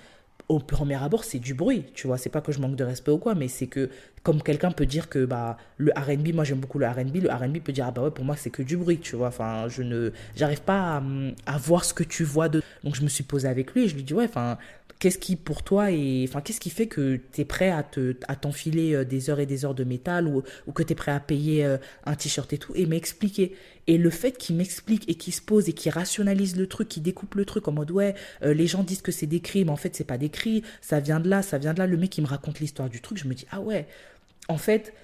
au 0.49 0.59
premier 0.59 1.03
abord, 1.03 1.25
c'est 1.25 1.39
du 1.39 1.55
bruit, 1.55 1.85
tu 1.95 2.07
vois. 2.07 2.19
C'est 2.19 2.29
pas 2.29 2.43
que 2.43 2.53
je 2.53 2.61
manque 2.61 2.77
de 2.77 2.85
respect 2.85 3.11
ou 3.11 3.19
quoi, 3.19 3.35
mais 3.35 3.49
c'est 3.49 3.67
que, 3.67 3.89
comme 4.23 4.43
quelqu'un 4.43 4.71
peut 4.71 4.85
dire 4.85 5.09
que 5.09 5.25
bah, 5.25 5.57
le 5.79 5.91
RB, 5.97 6.35
moi 6.35 6.45
j'aime 6.45 6.59
beaucoup 6.59 6.79
le 6.79 6.87
RB, 6.87 7.17
le 7.23 7.31
RB 7.31 7.61
peut 7.61 7.73
dire, 7.73 7.87
ah 7.89 7.91
bah 7.91 8.03
ouais, 8.03 8.11
pour 8.11 8.27
moi 8.27 8.37
c'est 8.37 8.51
que 8.51 8.63
du 8.63 8.77
bruit, 8.77 8.99
tu 8.99 9.17
vois. 9.17 9.29
Enfin, 9.29 9.69
je 9.69 9.83
ne. 9.83 10.11
J'arrive 10.37 10.61
pas 10.61 11.03
à, 11.47 11.59
voir 11.59 11.85
ce 11.85 11.95
que 11.95 12.05
tu 12.05 12.25
vois 12.25 12.51
de. 12.51 12.63
Donc 12.83 12.95
je 12.95 13.03
me 13.03 13.09
suis 13.09 13.25
posé 13.25 13.49
avec 13.49 13.73
lui 13.73 13.85
et 13.85 13.89
je 13.89 13.95
lui 13.95 14.03
dis, 14.03 14.13
ouais, 14.13 14.27
enfin, 14.27 14.59
qu'est-ce 14.99 15.19
qui 15.19 15.37
pour 15.37 15.63
toi 15.63 15.91
est 15.91 16.25
enfin 16.29 16.41
qu'est-ce 16.41 16.61
qui 16.61 16.71
fait 16.71 16.87
que 16.87 17.21
tu 17.33 17.41
es 17.41 17.45
prêt 17.45 17.71
à 17.71 17.83
te 17.83 18.17
à 18.29 18.37
t'enfiler 18.37 18.95
euh, 18.95 19.05
des 19.05 19.31
heures 19.31 19.41
et 19.41 19.47
des 19.47 19.65
heures 19.65 19.75
de 19.75 19.85
métal 19.85 20.27
ou, 20.27 20.43
ou 20.67 20.73
que 20.73 20.83
tu 20.83 20.93
es 20.93 20.95
prêt 20.95 21.13
à 21.13 21.21
payer 21.21 21.65
euh, 21.65 21.77
un 22.05 22.15
t-shirt 22.15 22.53
et 22.53 22.59
tout 22.59 22.73
et 22.75 22.87
m'expliquer. 22.87 23.55
Et 23.87 23.99
le 23.99 24.11
fait 24.11 24.39
qu'il 24.39 24.57
m'explique 24.57 25.09
et 25.11 25.15
qu'il 25.15 25.35
se 25.35 25.43
pose 25.43 25.69
et 25.69 25.73
qu'il 25.73 25.93
rationalise 25.93 26.57
le 26.57 26.67
truc 26.67 26.89
qu'il 26.89 27.03
découpe 27.03 27.35
le 27.35 27.45
truc 27.45 27.69
en 27.69 27.73
mode 27.73 27.91
ouais 27.91 28.15
euh, 28.43 28.55
les 28.55 28.67
gens 28.67 28.83
disent 28.83 29.03
que 29.03 29.13
c'est 29.13 29.27
des 29.27 29.41
cris 29.41 29.65
mais 29.65 29.71
en 29.71 29.77
fait 29.77 29.95
c'est 29.95 30.05
pas 30.05 30.19
des 30.19 30.31
cris 30.31 30.63
ça 30.81 31.01
vient 31.01 31.21
de 31.21 31.29
là 31.29 31.43
ça 31.43 31.59
vient 31.59 31.75
de 31.75 31.79
là. 31.79 31.87
Le 31.87 31.97
mec 31.97 32.11
qui 32.11 32.23
me 32.23 32.27
raconte 32.27 32.61
l'histoire 32.61 32.89
du 32.89 33.01
truc 33.01 33.19
je 33.19 33.29
me 33.29 33.35
dis 33.35 33.47
ah 33.51 33.61
ouais. 33.61 33.87
En 34.49 34.59
fait 34.59 34.95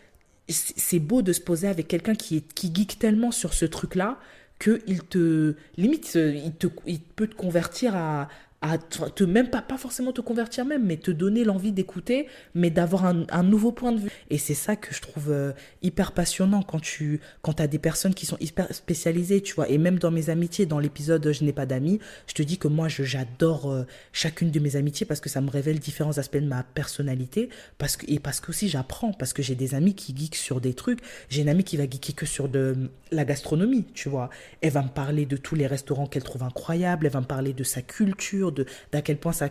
c'est 0.49 0.99
beau 0.99 1.23
de 1.23 1.33
se 1.33 1.41
poser 1.41 1.69
avec 1.69 1.89
quelqu'un 1.89 2.15
qui 2.15 2.39
est 2.39 2.55
qui 2.55 2.73
geek 2.75 2.99
tellement 2.99 3.31
sur 3.31 3.55
ce 3.55 3.65
truc 3.67 3.95
là 3.95 4.19
que 4.59 4.81
il 4.87 5.03
te 5.03 5.55
limite 5.77 6.15
il 6.15 6.53
te 6.53 6.67
il 6.87 7.01
peut 7.01 7.29
te 7.29 7.37
convertir 7.37 7.95
à 7.95 8.29
à 8.63 8.77
te 8.77 9.25
même 9.25 9.49
pas, 9.49 9.63
pas 9.63 9.79
forcément 9.79 10.13
te 10.13 10.21
convertir 10.21 10.67
même, 10.67 10.85
mais 10.85 10.99
te 10.99 11.11
donner 11.11 11.45
l'envie 11.45 11.73
d'écouter, 11.73 12.27
mais 12.55 12.69
d'avoir 12.69 13.07
un, 13.07 13.25
un, 13.31 13.43
nouveau 13.43 13.73
point 13.73 13.91
de 13.93 14.01
vue. 14.01 14.11
Et 14.29 14.37
c'est 14.37 14.55
ça 14.55 14.77
que 14.77 14.95
je 14.95 15.01
trouve 15.01 15.31
euh, 15.31 15.53
hyper 15.81 16.13
passionnant 16.13 16.63
quand 16.63 16.79
tu 16.79 17.21
quand 17.41 17.59
as 17.61 17.67
des 17.67 17.79
personnes 17.79 18.13
qui 18.13 18.27
sont 18.27 18.37
hyper 18.39 18.73
spécialisées, 18.75 19.41
tu 19.41 19.55
vois. 19.55 19.69
Et 19.71 19.79
même 19.79 19.99
dans 19.99 20.11
mes 20.11 20.29
amitiés, 20.29 20.67
dans 20.67 20.79
l'épisode 20.79 21.33
Je 21.33 21.43
n'ai 21.43 21.55
pas 21.55 21.65
d'amis, 21.65 22.01
je 22.27 22.35
te 22.35 22.43
dis 22.43 22.59
que 22.59 22.69
moi, 22.69 22.89
j'adore 22.89 23.71
euh, 23.71 23.87
chacune 24.13 24.51
de 24.51 24.61
mes 24.61 24.77
amitiés 24.77 25.07
parce 25.07 25.21
que 25.21 25.31
ça 25.31 25.41
me 25.41 25.49
révèle 25.49 25.79
différents 25.79 26.19
aspects 26.19 26.37
de 26.37 26.47
ma 26.47 26.63
personnalité, 26.63 27.49
parce 27.79 27.97
que, 27.97 28.05
et 28.11 28.19
parce 28.19 28.41
que 28.41 28.51
aussi 28.51 28.69
j'apprends, 28.69 29.13
parce 29.15 29.33
que 29.33 29.43
j'ai 29.43 29.55
des 29.55 29.75
amis 29.75 29.95
qui 29.95 30.15
geekent 30.15 30.35
sur 30.35 30.61
des 30.61 30.75
trucs. 30.75 31.01
J'ai 31.31 31.41
une 31.41 31.49
amie 31.49 31.65
qui 31.65 31.79
va 31.79 31.85
geeker 31.85 32.15
que 32.15 32.27
sur 32.27 32.49
de 32.51 32.91
la 33.11 33.25
gastronomie, 33.25 33.87
tu 33.95 34.11
vois. 34.11 34.29
Elle 34.61 34.73
va 34.73 34.83
me 34.83 34.89
parler 34.89 35.25
de 35.25 35.39
tous 35.39 35.55
les 35.55 35.67
restaurants 35.67 36.07
qu'elle 36.07 36.25
trouve 36.25 36.43
incroyables, 36.43 37.07
elle 37.07 37.13
va 37.13 37.21
me 37.21 37.27
parler 37.27 37.55
de 37.55 37.65
sa 37.65 37.81
culture, 37.81 38.50
d'à 38.51 39.03
quel 39.03 39.19
point 39.19 39.33
ça, 39.33 39.49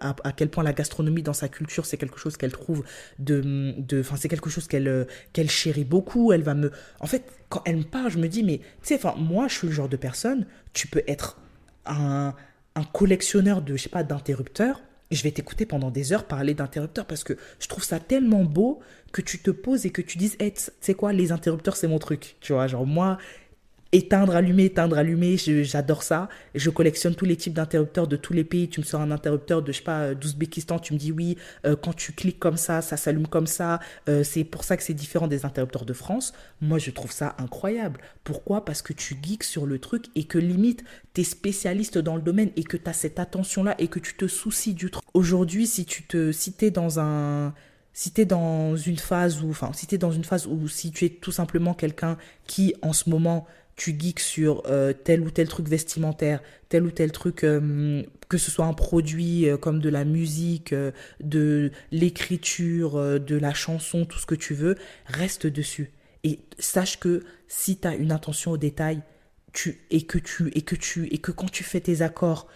à, 0.00 0.32
quel 0.32 0.48
point 0.48 0.64
la 0.64 0.72
gastronomie 0.72 1.22
dans 1.22 1.32
sa 1.32 1.48
culture 1.48 1.86
c'est 1.86 1.96
quelque 1.96 2.18
chose 2.18 2.36
qu'elle 2.36 2.52
trouve 2.52 2.84
de 3.18 4.00
enfin 4.00 4.16
c'est 4.16 4.28
quelque 4.28 4.50
chose 4.50 4.66
qu'elle 4.66 5.06
qu'elle 5.32 5.50
chérit 5.50 5.84
beaucoup 5.84 6.32
elle 6.32 6.42
va 6.42 6.54
me 6.54 6.70
en 7.00 7.06
fait 7.06 7.24
quand 7.48 7.62
elle 7.64 7.78
me 7.78 7.84
parle 7.84 8.10
je 8.10 8.18
me 8.18 8.28
dis 8.28 8.42
mais 8.42 8.58
tu 8.82 8.96
sais 8.96 9.00
moi 9.16 9.48
je 9.48 9.54
suis 9.54 9.66
le 9.66 9.72
genre 9.72 9.88
de 9.88 9.96
personne 9.96 10.46
tu 10.72 10.86
peux 10.86 11.02
être 11.06 11.38
un 11.84 12.34
un 12.74 12.84
collectionneur 12.84 13.62
de 13.62 13.76
je 13.76 13.84
sais 13.84 13.88
pas 13.88 14.02
d'interrupteurs 14.02 14.80
je 15.10 15.22
vais 15.22 15.30
t'écouter 15.30 15.66
pendant 15.66 15.90
des 15.90 16.12
heures 16.12 16.24
parler 16.24 16.54
d'interrupteurs 16.54 17.06
parce 17.06 17.24
que 17.24 17.34
je 17.60 17.68
trouve 17.68 17.84
ça 17.84 18.00
tellement 18.00 18.44
beau 18.44 18.80
que 19.12 19.22
tu 19.22 19.38
te 19.38 19.50
poses 19.50 19.86
et 19.86 19.90
que 19.90 20.02
tu 20.02 20.18
dises, 20.18 20.36
hey, 20.40 20.52
tu 20.52 20.62
sais 20.80 20.94
quoi, 20.94 21.12
les 21.12 21.32
interrupteurs, 21.32 21.76
c'est 21.76 21.88
mon 21.88 21.98
truc. 21.98 22.36
Tu 22.40 22.52
vois, 22.52 22.66
genre 22.66 22.86
moi, 22.86 23.18
éteindre, 23.92 24.34
allumer, 24.34 24.66
éteindre, 24.66 24.98
allumer, 24.98 25.36
j'adore 25.36 26.02
ça. 26.02 26.28
Je 26.54 26.70
collectionne 26.70 27.14
tous 27.14 27.24
les 27.24 27.36
types 27.36 27.54
d'interrupteurs 27.54 28.06
de 28.06 28.16
tous 28.16 28.32
les 28.32 28.44
pays. 28.44 28.68
Tu 28.68 28.80
me 28.80 28.84
sors 28.84 29.00
un 29.00 29.10
interrupteur 29.10 29.62
de, 29.62 29.72
je 29.72 29.78
sais 29.78 29.84
pas, 29.84 30.00
euh, 30.00 30.14
d'Ouzbékistan, 30.14 30.78
tu 30.78 30.92
me 30.92 30.98
dis 30.98 31.12
oui, 31.12 31.36
euh, 31.64 31.76
quand 31.76 31.94
tu 31.94 32.12
cliques 32.12 32.38
comme 32.38 32.56
ça, 32.56 32.82
ça 32.82 32.96
s'allume 32.96 33.26
comme 33.26 33.46
ça. 33.46 33.80
Euh, 34.08 34.24
c'est 34.24 34.44
pour 34.44 34.64
ça 34.64 34.76
que 34.76 34.82
c'est 34.82 34.94
différent 34.94 35.28
des 35.28 35.44
interrupteurs 35.44 35.84
de 35.84 35.92
France. 35.92 36.32
Moi, 36.60 36.78
je 36.78 36.90
trouve 36.90 37.12
ça 37.12 37.34
incroyable. 37.38 38.00
Pourquoi? 38.24 38.64
Parce 38.64 38.82
que 38.82 38.92
tu 38.92 39.16
geeks 39.22 39.44
sur 39.44 39.66
le 39.66 39.78
truc 39.78 40.06
et 40.14 40.24
que 40.24 40.38
limite, 40.38 40.84
tu 41.14 41.20
es 41.20 41.24
spécialiste 41.24 41.98
dans 41.98 42.16
le 42.16 42.22
domaine 42.22 42.50
et 42.56 42.64
que 42.64 42.76
tu 42.76 42.90
as 42.90 42.92
cette 42.92 43.18
attention-là 43.18 43.74
et 43.78 43.88
que 43.88 43.98
tu 43.98 44.14
te 44.16 44.26
soucies 44.26 44.74
du 44.74 44.90
truc. 44.90 45.04
Aujourd'hui, 45.14 45.66
si 45.66 45.84
tu 45.84 46.02
te, 46.02 46.32
si 46.32 46.54
es 46.60 46.70
dans 46.70 47.00
un 47.00 47.54
si 47.96 48.12
tu 48.12 48.20
es 48.20 48.24
dans 48.26 48.76
une 48.76 48.98
phase 48.98 49.42
où, 49.42 49.48
enfin, 49.48 49.70
si 49.72 49.86
tu 49.86 49.96
dans 49.96 50.12
une 50.12 50.22
phase 50.22 50.46
où 50.46 50.68
si 50.68 50.90
tu 50.90 51.06
es 51.06 51.08
tout 51.08 51.32
simplement 51.32 51.72
quelqu'un 51.72 52.18
qui, 52.46 52.74
en 52.82 52.92
ce 52.92 53.08
moment, 53.08 53.46
tu 53.76 53.94
geeks 53.98 54.20
sur 54.20 54.62
euh, 54.66 54.92
tel 54.92 55.20
ou 55.20 55.30
tel 55.30 55.48
truc 55.48 55.68
vestimentaire, 55.68 56.42
tel 56.70 56.84
ou 56.84 56.90
tel 56.90 57.12
truc, 57.12 57.44
euh, 57.44 58.02
que 58.28 58.38
ce 58.38 58.50
soit 58.50 58.64
un 58.64 58.72
produit 58.72 59.48
euh, 59.48 59.58
comme 59.58 59.80
de 59.80 59.90
la 59.90 60.04
musique, 60.04 60.74
de 61.20 61.70
l'écriture, 61.92 63.20
de 63.20 63.36
la 63.36 63.52
chanson, 63.52 64.06
tout 64.06 64.18
ce 64.18 64.26
que 64.26 64.34
tu 64.34 64.54
veux, 64.54 64.76
reste 65.04 65.46
dessus. 65.46 65.92
Et 66.24 66.40
sache 66.58 66.98
que 66.98 67.22
si 67.48 67.78
tu 67.78 67.86
as 67.86 67.94
une 67.94 68.12
attention 68.12 68.52
au 68.52 68.56
détail, 68.56 69.02
tu, 69.52 69.78
et 69.90 70.02
que 70.02 70.18
tu, 70.18 70.50
et 70.54 70.62
que 70.62 70.74
tu, 70.74 71.06
et 71.12 71.18
que 71.18 71.30
quand 71.30 71.50
tu 71.50 71.62
fais 71.62 71.80
tes 71.80 72.02
accords, 72.02 72.48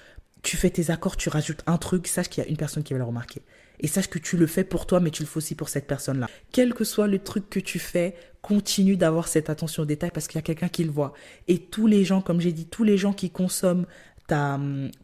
tu 0.43 0.57
fais 0.57 0.71
tes 0.71 0.91
accords, 0.91 1.17
tu 1.17 1.29
rajoutes 1.29 1.63
un 1.67 1.77
truc, 1.77 2.07
sache 2.07 2.29
qu'il 2.29 2.43
y 2.43 2.47
a 2.47 2.51
une 2.51 2.57
personne 2.57 2.83
qui 2.83 2.95
va 2.95 2.99
le 2.99 3.05
remarquer. 3.05 3.43
Et 3.81 3.87
sache 3.87 4.09
que 4.09 4.19
tu 4.19 4.37
le 4.37 4.47
fais 4.47 4.65
pour 4.65 4.87
toi, 4.87 5.01
mais 5.01 5.11
tu 5.11 5.23
le 5.23 5.29
fais 5.29 5.39
aussi 5.39 5.55
pour 5.55 5.69
cette 5.69 5.87
personne-là. 5.87 6.29
Quel 6.53 6.75
que 6.75 6.85
soit 6.85 7.07
le 7.07 7.19
truc 7.19 7.49
que 7.51 7.61
tu 7.61 7.79
fais, 7.79 8.15
continue 8.43 8.97
d'avoir 8.97 9.29
cette 9.29 9.51
attention 9.51 9.83
au 9.83 9.87
détail 9.87 10.11
parce 10.13 10.27
qu'il 10.27 10.37
y 10.37 10.39
a 10.39 10.43
quelqu'un 10.43 10.69
qui 10.69 10.85
le 10.85 10.91
voit. 10.91 11.13
Et 11.49 11.59
tous 11.59 11.87
les 11.87 12.05
gens, 12.05 12.21
comme 12.21 12.41
j'ai 12.41 12.53
dit, 12.53 12.67
tous 12.67 12.85
les 12.85 12.97
gens 12.97 13.13
qui 13.13 13.31
consomment 13.31 13.87
ta, 14.27 14.59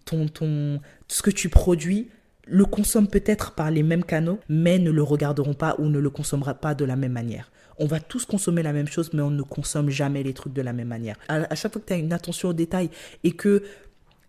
ton, 0.05 0.29
ton, 0.29 0.81
ce 1.09 1.23
que 1.23 1.31
tu 1.31 1.49
produis, 1.49 2.09
le 2.47 2.65
consomment 2.65 3.09
peut-être 3.09 3.53
par 3.53 3.71
les 3.71 3.83
mêmes 3.83 4.05
canaux, 4.05 4.39
mais 4.49 4.79
ne 4.79 4.91
le 4.91 5.03
regarderont 5.03 5.55
pas 5.55 5.75
ou 5.79 5.87
ne 5.87 5.99
le 5.99 6.11
consommeront 6.11 6.55
pas 6.55 6.75
de 6.75 6.85
la 6.85 6.97
même 6.97 7.13
manière. 7.13 7.51
On 7.79 7.87
va 7.87 8.01
tous 8.01 8.25
consommer 8.25 8.63
la 8.63 8.73
même 8.73 8.89
chose, 8.89 9.11
mais 9.13 9.21
on 9.21 9.31
ne 9.31 9.43
consomme 9.43 9.91
jamais 9.91 10.23
les 10.23 10.33
trucs 10.33 10.55
de 10.55 10.63
la 10.63 10.73
même 10.73 10.89
manière. 10.89 11.17
À, 11.29 11.55
chaque 11.55 11.73
fois 11.73 11.83
que 11.83 11.87
tu 11.87 11.93
as 11.93 11.97
une 11.97 12.13
attention 12.13 12.49
au 12.51 12.53
détail 12.55 12.89
et 13.23 13.33
que 13.33 13.63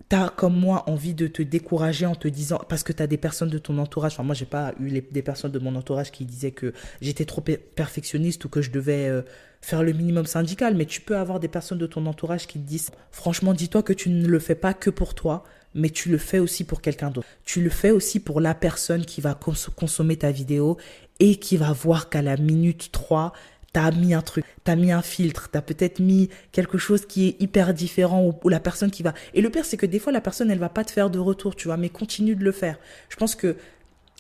t'as 0.10 0.30
comme 0.30 0.56
moi 0.56 0.84
envie 0.88 1.13
de 1.13 1.28
te 1.28 1.41
décourager 1.41 2.06
en 2.06 2.15
te 2.15 2.28
disant 2.28 2.62
parce 2.70 2.84
que 2.84 2.93
tu 2.93 3.04
as 3.04 3.08
des 3.08 3.17
personnes 3.17 3.50
de 3.50 3.58
ton 3.58 3.78
entourage. 3.78 4.13
Enfin 4.13 4.24
moi 4.24 4.36
j'ai 4.36 4.46
pas 4.46 4.74
eu 4.80 4.89
des 4.89 5.22
personnes 5.22 5.52
de 5.52 5.60
mon 5.60 5.76
entourage 5.76 6.12
qui 6.12 6.26
disaient 6.26 6.52
que 6.52 6.74
j'étais 7.02 7.26
trop 7.26 7.41
perfectionniste 7.41 8.46
ou 8.46 8.50
que 8.50 8.62
je 8.62 8.72
devais 8.72 9.10
euh, 9.10 9.22
faire 9.62 9.84
le 9.84 9.91
minimum 9.91 10.26
syndical. 10.26 10.76
Mais 10.76 10.86
tu 10.86 11.02
peux 11.02 11.17
avoir 11.17 11.39
des 11.39 11.50
personnes 11.50 11.78
de 11.78 11.88
ton 11.88 12.06
entourage 12.06 12.48
qui 12.48 12.60
te 12.60 12.67
disent 12.67 12.91
franchement 13.12 13.54
dis-toi 13.54 13.84
que 13.84 13.93
tu 13.93 14.10
ne 14.10 14.28
le 14.28 14.39
fais 14.39 14.56
pas 14.56 14.74
que 14.74 14.89
pour 14.89 15.13
toi 15.13 15.43
mais 15.76 15.89
tu 15.89 16.10
le 16.10 16.17
fais 16.17 16.39
aussi 16.39 16.63
pour 16.63 16.82
quelqu'un 16.82 17.12
d'autre. 17.12 17.28
Tu 17.46 17.62
le 17.62 17.70
fais 17.70 17.91
aussi 17.91 18.20
pour 18.20 18.41
la 18.41 18.56
personne 18.56 19.06
qui 19.06 19.22
va 19.22 19.38
consommer 19.76 20.17
ta 20.17 20.32
vidéo 20.32 20.78
et 21.20 21.36
qui 21.36 21.58
va 21.58 21.72
voir 21.72 22.10
qu'à 22.10 22.22
la 22.22 22.38
minute 22.38 22.89
3 22.91 23.34
t'as 23.74 23.92
mis 23.92 24.14
un 24.14 24.22
truc, 24.22 24.46
t'as 24.64 24.76
mis 24.76 24.92
un 24.92 25.02
filtre, 25.02 25.50
t'as 25.52 25.62
peut-être 25.62 26.00
mis 26.00 26.30
quelque 26.52 26.78
chose 26.78 27.06
qui 27.06 27.28
est 27.28 27.42
hyper 27.42 27.74
différent 27.74 28.34
ou, 28.44 28.50
la 28.50 28.60
personne 28.60 28.92
qui 28.92 29.04
va. 29.04 29.14
Et 29.34 29.42
le 29.42 29.50
pire, 29.50 29.66
c'est 29.66 29.78
que 29.78 29.86
des 29.86 30.00
fois, 30.00 30.12
la 30.12 30.22
personne, 30.22 30.50
elle 30.50 30.60
va 30.60 30.70
pas 30.70 30.84
te 30.84 30.92
faire 30.92 31.10
de 31.10 31.20
retour, 31.20 31.56
tu 31.56 31.68
vois, 31.68 31.78
mais 31.78 31.90
continue 31.90 32.36
de 32.36 32.44
le 32.44 32.52
faire. 32.52 32.80
Je 33.10 33.16
pense 33.16 33.36
que 33.36 33.56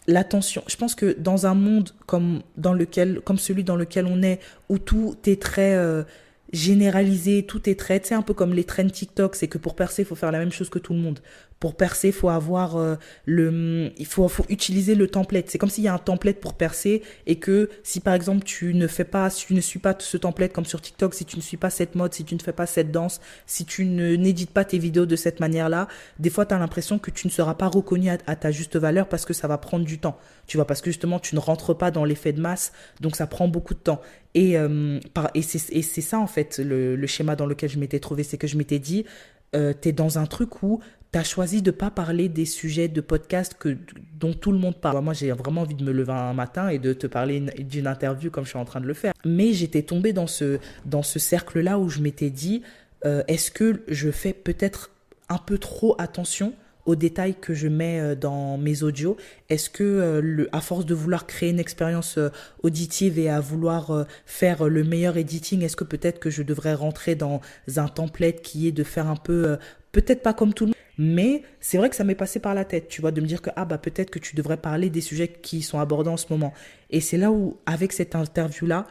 l'attention, 0.07 0.63
je 0.67 0.75
pense 0.75 0.95
que 0.95 1.17
dans 1.19 1.47
un 1.47 1.53
monde 1.53 1.89
comme 2.05 2.41
dans 2.55 2.73
lequel, 2.73 3.21
comme 3.21 3.37
celui 3.37 3.63
dans 3.63 3.75
lequel 3.75 4.05
on 4.05 4.21
est, 4.21 4.39
où 4.69 4.77
tout 4.79 5.17
est 5.25 5.41
très 5.41 5.75
euh, 5.75 6.03
généralisé, 6.53 7.43
tout 7.43 7.69
est 7.69 7.79
très, 7.79 8.01
c'est 8.03 8.15
un 8.15 8.21
peu 8.21 8.33
comme 8.33 8.53
les 8.53 8.63
trends 8.63 8.87
TikTok, 8.87 9.35
c'est 9.35 9.47
que 9.47 9.57
pour 9.57 9.75
percer, 9.75 10.03
il 10.03 10.05
faut 10.05 10.15
faire 10.15 10.31
la 10.31 10.39
même 10.39 10.51
chose 10.51 10.69
que 10.69 10.79
tout 10.79 10.93
le 10.93 10.99
monde 10.99 11.19
pour 11.59 11.75
percer, 11.75 12.11
faut 12.11 12.29
avoir 12.29 12.77
euh, 12.77 12.95
le, 13.25 13.91
il 13.97 14.05
faut, 14.05 14.27
faut 14.27 14.45
utiliser 14.49 14.95
le 14.95 15.07
template. 15.07 15.49
C'est 15.49 15.57
comme 15.57 15.69
s'il 15.69 15.83
y 15.83 15.87
a 15.87 15.93
un 15.93 15.97
template 15.97 16.39
pour 16.39 16.53
percer 16.53 17.01
et 17.25 17.37
que 17.37 17.69
si 17.83 17.99
par 17.99 18.13
exemple 18.13 18.43
tu 18.43 18.73
ne 18.73 18.87
fais 18.87 19.03
pas, 19.03 19.29
si 19.29 19.47
tu 19.47 19.53
ne 19.53 19.61
suis 19.61 19.79
pas 19.79 19.95
ce 19.97 20.17
template 20.17 20.53
comme 20.53 20.65
sur 20.65 20.81
TikTok, 20.81 21.15
si 21.15 21.25
tu 21.25 21.35
ne 21.37 21.41
suis 21.41 21.57
pas 21.57 21.69
cette 21.69 21.95
mode, 21.95 22.13
si 22.13 22.23
tu 22.25 22.35
ne 22.35 22.39
fais 22.39 22.53
pas 22.53 22.67
cette 22.67 22.91
danse, 22.91 23.19
si 23.47 23.65
tu 23.65 23.85
ne 23.85 24.15
n'édites 24.15 24.51
pas 24.51 24.65
tes 24.65 24.77
vidéos 24.77 25.05
de 25.05 25.15
cette 25.15 25.39
manière-là, 25.39 25.87
des 26.19 26.29
fois 26.29 26.45
tu 26.45 26.53
as 26.53 26.59
l'impression 26.59 26.99
que 26.99 27.09
tu 27.09 27.25
ne 27.27 27.31
seras 27.31 27.55
pas 27.55 27.67
reconnu 27.67 28.09
à, 28.09 28.17
ta 28.17 28.51
juste 28.51 28.77
valeur 28.77 29.09
parce 29.09 29.25
que 29.25 29.33
ça 29.33 29.47
va 29.47 29.57
prendre 29.57 29.85
du 29.85 29.97
temps. 29.99 30.17
Tu 30.45 30.57
vois, 30.57 30.67
parce 30.67 30.81
que 30.81 30.91
justement 30.91 31.19
tu 31.19 31.33
ne 31.33 31.39
rentres 31.39 31.75
pas 31.75 31.89
dans 31.89 32.05
l'effet 32.05 32.33
de 32.33 32.41
masse, 32.41 32.71
donc 33.01 33.15
ça 33.15 33.25
prend 33.25 33.47
beaucoup 33.47 33.73
de 33.73 33.79
temps. 33.79 34.01
Et, 34.35 34.57
euh, 34.57 34.99
par, 35.15 35.31
et 35.33 35.41
c'est 35.41 35.81
ça 35.81 36.19
en 36.19 36.27
fait 36.27 36.59
le, 36.59 36.95
le 36.95 37.07
schéma 37.07 37.35
dans 37.35 37.47
lequel 37.47 37.69
je 37.69 37.79
m'étais 37.79 37.99
trouvé, 37.99 38.21
c'est 38.21 38.37
que 38.37 38.45
je 38.45 38.57
m'étais 38.57 38.77
dit, 38.77 39.05
euh, 39.55 39.73
tu 39.79 39.89
es 39.89 39.91
dans 39.93 40.19
un 40.19 40.25
truc 40.25 40.61
où 40.61 40.81
tu 41.23 41.29
choisi 41.29 41.61
de 41.61 41.71
pas 41.71 41.89
parler 41.89 42.29
des 42.29 42.45
sujets 42.45 42.87
de 42.87 43.01
podcast 43.01 43.55
que, 43.57 43.77
dont 44.19 44.33
tout 44.33 44.51
le 44.51 44.57
monde 44.57 44.75
parle. 44.75 45.01
Moi, 45.03 45.13
j'ai 45.13 45.31
vraiment 45.31 45.61
envie 45.61 45.75
de 45.75 45.83
me 45.83 45.91
lever 45.91 46.13
un 46.13 46.33
matin 46.33 46.69
et 46.69 46.79
de 46.79 46.93
te 46.93 47.07
parler 47.07 47.39
d'une 47.59 47.87
interview 47.87 48.31
comme 48.31 48.43
je 48.43 48.49
suis 48.49 48.59
en 48.59 48.65
train 48.65 48.81
de 48.81 48.87
le 48.87 48.93
faire. 48.93 49.13
Mais 49.25 49.53
j'étais 49.53 49.83
tombée 49.83 50.13
dans 50.13 50.27
ce, 50.27 50.59
dans 50.85 51.03
ce 51.03 51.19
cercle-là 51.19 51.79
où 51.79 51.89
je 51.89 51.99
m'étais 51.99 52.29
dit, 52.29 52.61
euh, 53.05 53.23
est-ce 53.27 53.51
que 53.51 53.83
je 53.87 54.11
fais 54.11 54.33
peut-être 54.33 54.91
un 55.29 55.37
peu 55.37 55.57
trop 55.57 55.95
attention 55.99 56.53
aux 56.85 56.95
détails 56.95 57.35
que 57.35 57.53
je 57.53 57.67
mets 57.67 57.99
euh, 57.99 58.15
dans 58.15 58.57
mes 58.57 58.83
audios? 58.83 59.17
Est-ce 59.49 59.69
que, 59.69 59.83
euh, 59.83 60.49
à 60.51 60.61
force 60.61 60.85
de 60.85 60.93
vouloir 60.93 61.27
créer 61.27 61.49
une 61.49 61.59
expérience 61.59 62.17
auditive 62.63 63.19
et 63.19 63.29
à 63.29 63.39
vouloir 63.39 64.05
faire 64.25 64.67
le 64.67 64.83
meilleur 64.83 65.17
editing, 65.17 65.61
est-ce 65.61 65.75
que 65.75 65.83
peut-être 65.83 66.19
que 66.19 66.29
je 66.29 66.43
devrais 66.43 66.73
rentrer 66.73 67.15
dans 67.15 67.41
un 67.75 67.87
template 67.87 68.41
qui 68.41 68.67
est 68.67 68.71
de 68.71 68.83
faire 68.83 69.07
un 69.07 69.15
peu, 69.15 69.57
peut-être 69.91 70.23
pas 70.23 70.33
comme 70.33 70.53
tout 70.53 70.65
le 70.65 70.69
monde, 70.69 70.75
mais 70.97 71.43
c'est 71.59 71.77
vrai 71.77 71.89
que 71.89 71.95
ça 71.95 72.03
m'est 72.03 72.15
passé 72.15 72.39
par 72.39 72.55
la 72.55 72.65
tête, 72.65 72.87
tu 72.87 73.01
vois, 73.01 73.11
de 73.11 73.21
me 73.21 73.27
dire 73.27 73.41
que 73.41 73.49
ah 73.55 73.65
bah 73.65 73.77
peut-être 73.77 74.09
que 74.09 74.19
tu 74.19 74.35
devrais 74.35 74.57
parler 74.57 74.89
des 74.89 75.01
sujets 75.01 75.27
qui 75.27 75.61
sont 75.61 75.79
abordés 75.79 76.09
en 76.09 76.17
ce 76.17 76.25
moment. 76.29 76.53
Et 76.89 77.01
c'est 77.01 77.17
là 77.17 77.31
où, 77.31 77.57
avec 77.65 77.93
cette 77.93 78.15
interview-là, 78.15 78.87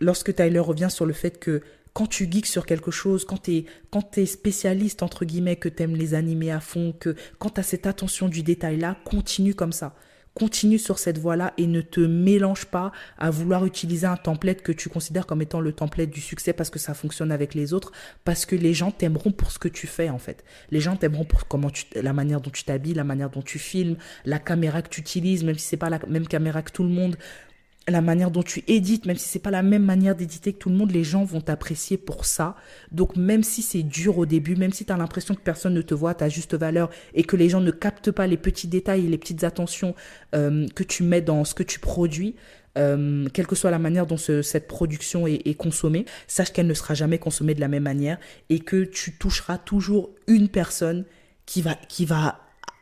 lorsque 0.00 0.34
Tyler 0.34 0.60
revient 0.60 0.88
sur 0.90 1.06
le 1.06 1.12
fait 1.12 1.38
que 1.38 1.62
quand 1.92 2.06
tu 2.06 2.30
geeks 2.30 2.46
sur 2.46 2.64
quelque 2.64 2.90
chose, 2.90 3.24
quand 3.24 3.42
tu 3.42 3.56
es, 3.56 3.64
quand 3.90 4.16
es 4.16 4.26
spécialiste, 4.26 5.02
entre 5.02 5.24
guillemets, 5.24 5.56
que 5.56 5.68
tu 5.68 5.82
aimes 5.82 5.96
les 5.96 6.14
animer 6.14 6.50
à 6.50 6.60
fond, 6.60 6.94
que 6.98 7.16
quand 7.38 7.50
tu 7.50 7.62
cette 7.62 7.86
attention 7.86 8.28
du 8.28 8.42
détail-là, 8.42 8.96
continue 9.04 9.54
comme 9.54 9.72
ça. 9.72 9.94
Continue 10.34 10.78
sur 10.78 10.98
cette 10.98 11.18
voie-là 11.18 11.52
et 11.58 11.66
ne 11.66 11.80
te 11.82 12.00
mélange 12.00 12.64
pas 12.66 12.90
à 13.18 13.30
vouloir 13.30 13.66
utiliser 13.66 14.06
un 14.06 14.16
template 14.16 14.62
que 14.62 14.72
tu 14.72 14.88
considères 14.88 15.26
comme 15.26 15.42
étant 15.42 15.60
le 15.60 15.72
template 15.72 16.10
du 16.10 16.20
succès 16.20 16.52
parce 16.52 16.70
que 16.70 16.78
ça 16.78 16.94
fonctionne 16.94 17.30
avec 17.30 17.54
les 17.54 17.74
autres, 17.74 17.92
parce 18.24 18.46
que 18.46 18.56
les 18.56 18.72
gens 18.72 18.90
t'aimeront 18.90 19.32
pour 19.32 19.50
ce 19.50 19.58
que 19.58 19.68
tu 19.68 19.86
fais 19.86 20.08
en 20.08 20.18
fait. 20.18 20.42
Les 20.70 20.80
gens 20.80 20.96
t'aimeront 20.96 21.24
pour 21.24 21.46
comment 21.48 21.70
tu, 21.70 21.84
la 21.94 22.12
manière 22.12 22.40
dont 22.40 22.50
tu 22.50 22.64
t'habilles, 22.64 22.94
la 22.94 23.04
manière 23.04 23.30
dont 23.30 23.42
tu 23.42 23.58
filmes, 23.58 23.96
la 24.24 24.38
caméra 24.38 24.80
que 24.80 24.88
tu 24.88 25.00
utilises, 25.00 25.44
même 25.44 25.58
si 25.58 25.66
c'est 25.66 25.76
pas 25.76 25.90
la 25.90 25.98
même 26.08 26.26
caméra 26.26 26.62
que 26.62 26.72
tout 26.72 26.82
le 26.82 26.88
monde 26.88 27.16
la 27.88 28.00
manière 28.00 28.30
dont 28.30 28.42
tu 28.42 28.62
édites, 28.68 29.06
même 29.06 29.16
si 29.16 29.28
c'est 29.28 29.38
pas 29.38 29.50
la 29.50 29.62
même 29.62 29.84
manière 29.84 30.14
d'éditer 30.14 30.52
que 30.52 30.58
tout 30.58 30.68
le 30.68 30.76
monde, 30.76 30.92
les 30.92 31.04
gens 31.04 31.24
vont 31.24 31.40
t'apprécier 31.40 31.96
pour 31.96 32.24
ça. 32.24 32.54
Donc 32.92 33.16
même 33.16 33.42
si 33.42 33.62
c'est 33.62 33.82
dur 33.82 34.18
au 34.18 34.26
début, 34.26 34.56
même 34.56 34.72
si 34.72 34.84
tu 34.84 34.92
as 34.92 34.96
l'impression 34.96 35.34
que 35.34 35.40
personne 35.40 35.74
ne 35.74 35.82
te 35.82 35.94
voit 35.94 36.10
à 36.10 36.14
ta 36.14 36.28
juste 36.28 36.54
valeur 36.54 36.90
et 37.14 37.24
que 37.24 37.36
les 37.36 37.48
gens 37.48 37.60
ne 37.60 37.70
captent 37.70 38.12
pas 38.12 38.26
les 38.26 38.36
petits 38.36 38.68
détails 38.68 39.06
et 39.06 39.08
les 39.08 39.18
petites 39.18 39.44
attentions 39.44 39.94
euh, 40.34 40.66
que 40.74 40.84
tu 40.84 41.02
mets 41.02 41.22
dans 41.22 41.44
ce 41.44 41.54
que 41.54 41.64
tu 41.64 41.80
produis, 41.80 42.36
euh, 42.78 43.26
quelle 43.32 43.46
que 43.46 43.56
soit 43.56 43.70
la 43.70 43.78
manière 43.78 44.06
dont 44.06 44.16
cette 44.16 44.68
production 44.68 45.26
est, 45.26 45.46
est 45.46 45.54
consommée, 45.54 46.06
sache 46.26 46.52
qu'elle 46.52 46.68
ne 46.68 46.74
sera 46.74 46.94
jamais 46.94 47.18
consommée 47.18 47.54
de 47.54 47.60
la 47.60 47.68
même 47.68 47.82
manière 47.82 48.18
et 48.48 48.60
que 48.60 48.84
tu 48.84 49.16
toucheras 49.16 49.58
toujours 49.58 50.10
une 50.28 50.48
personne 50.48 51.04
qui 51.46 51.62
va, 51.62 51.74
qui 51.88 52.04
va 52.04 52.40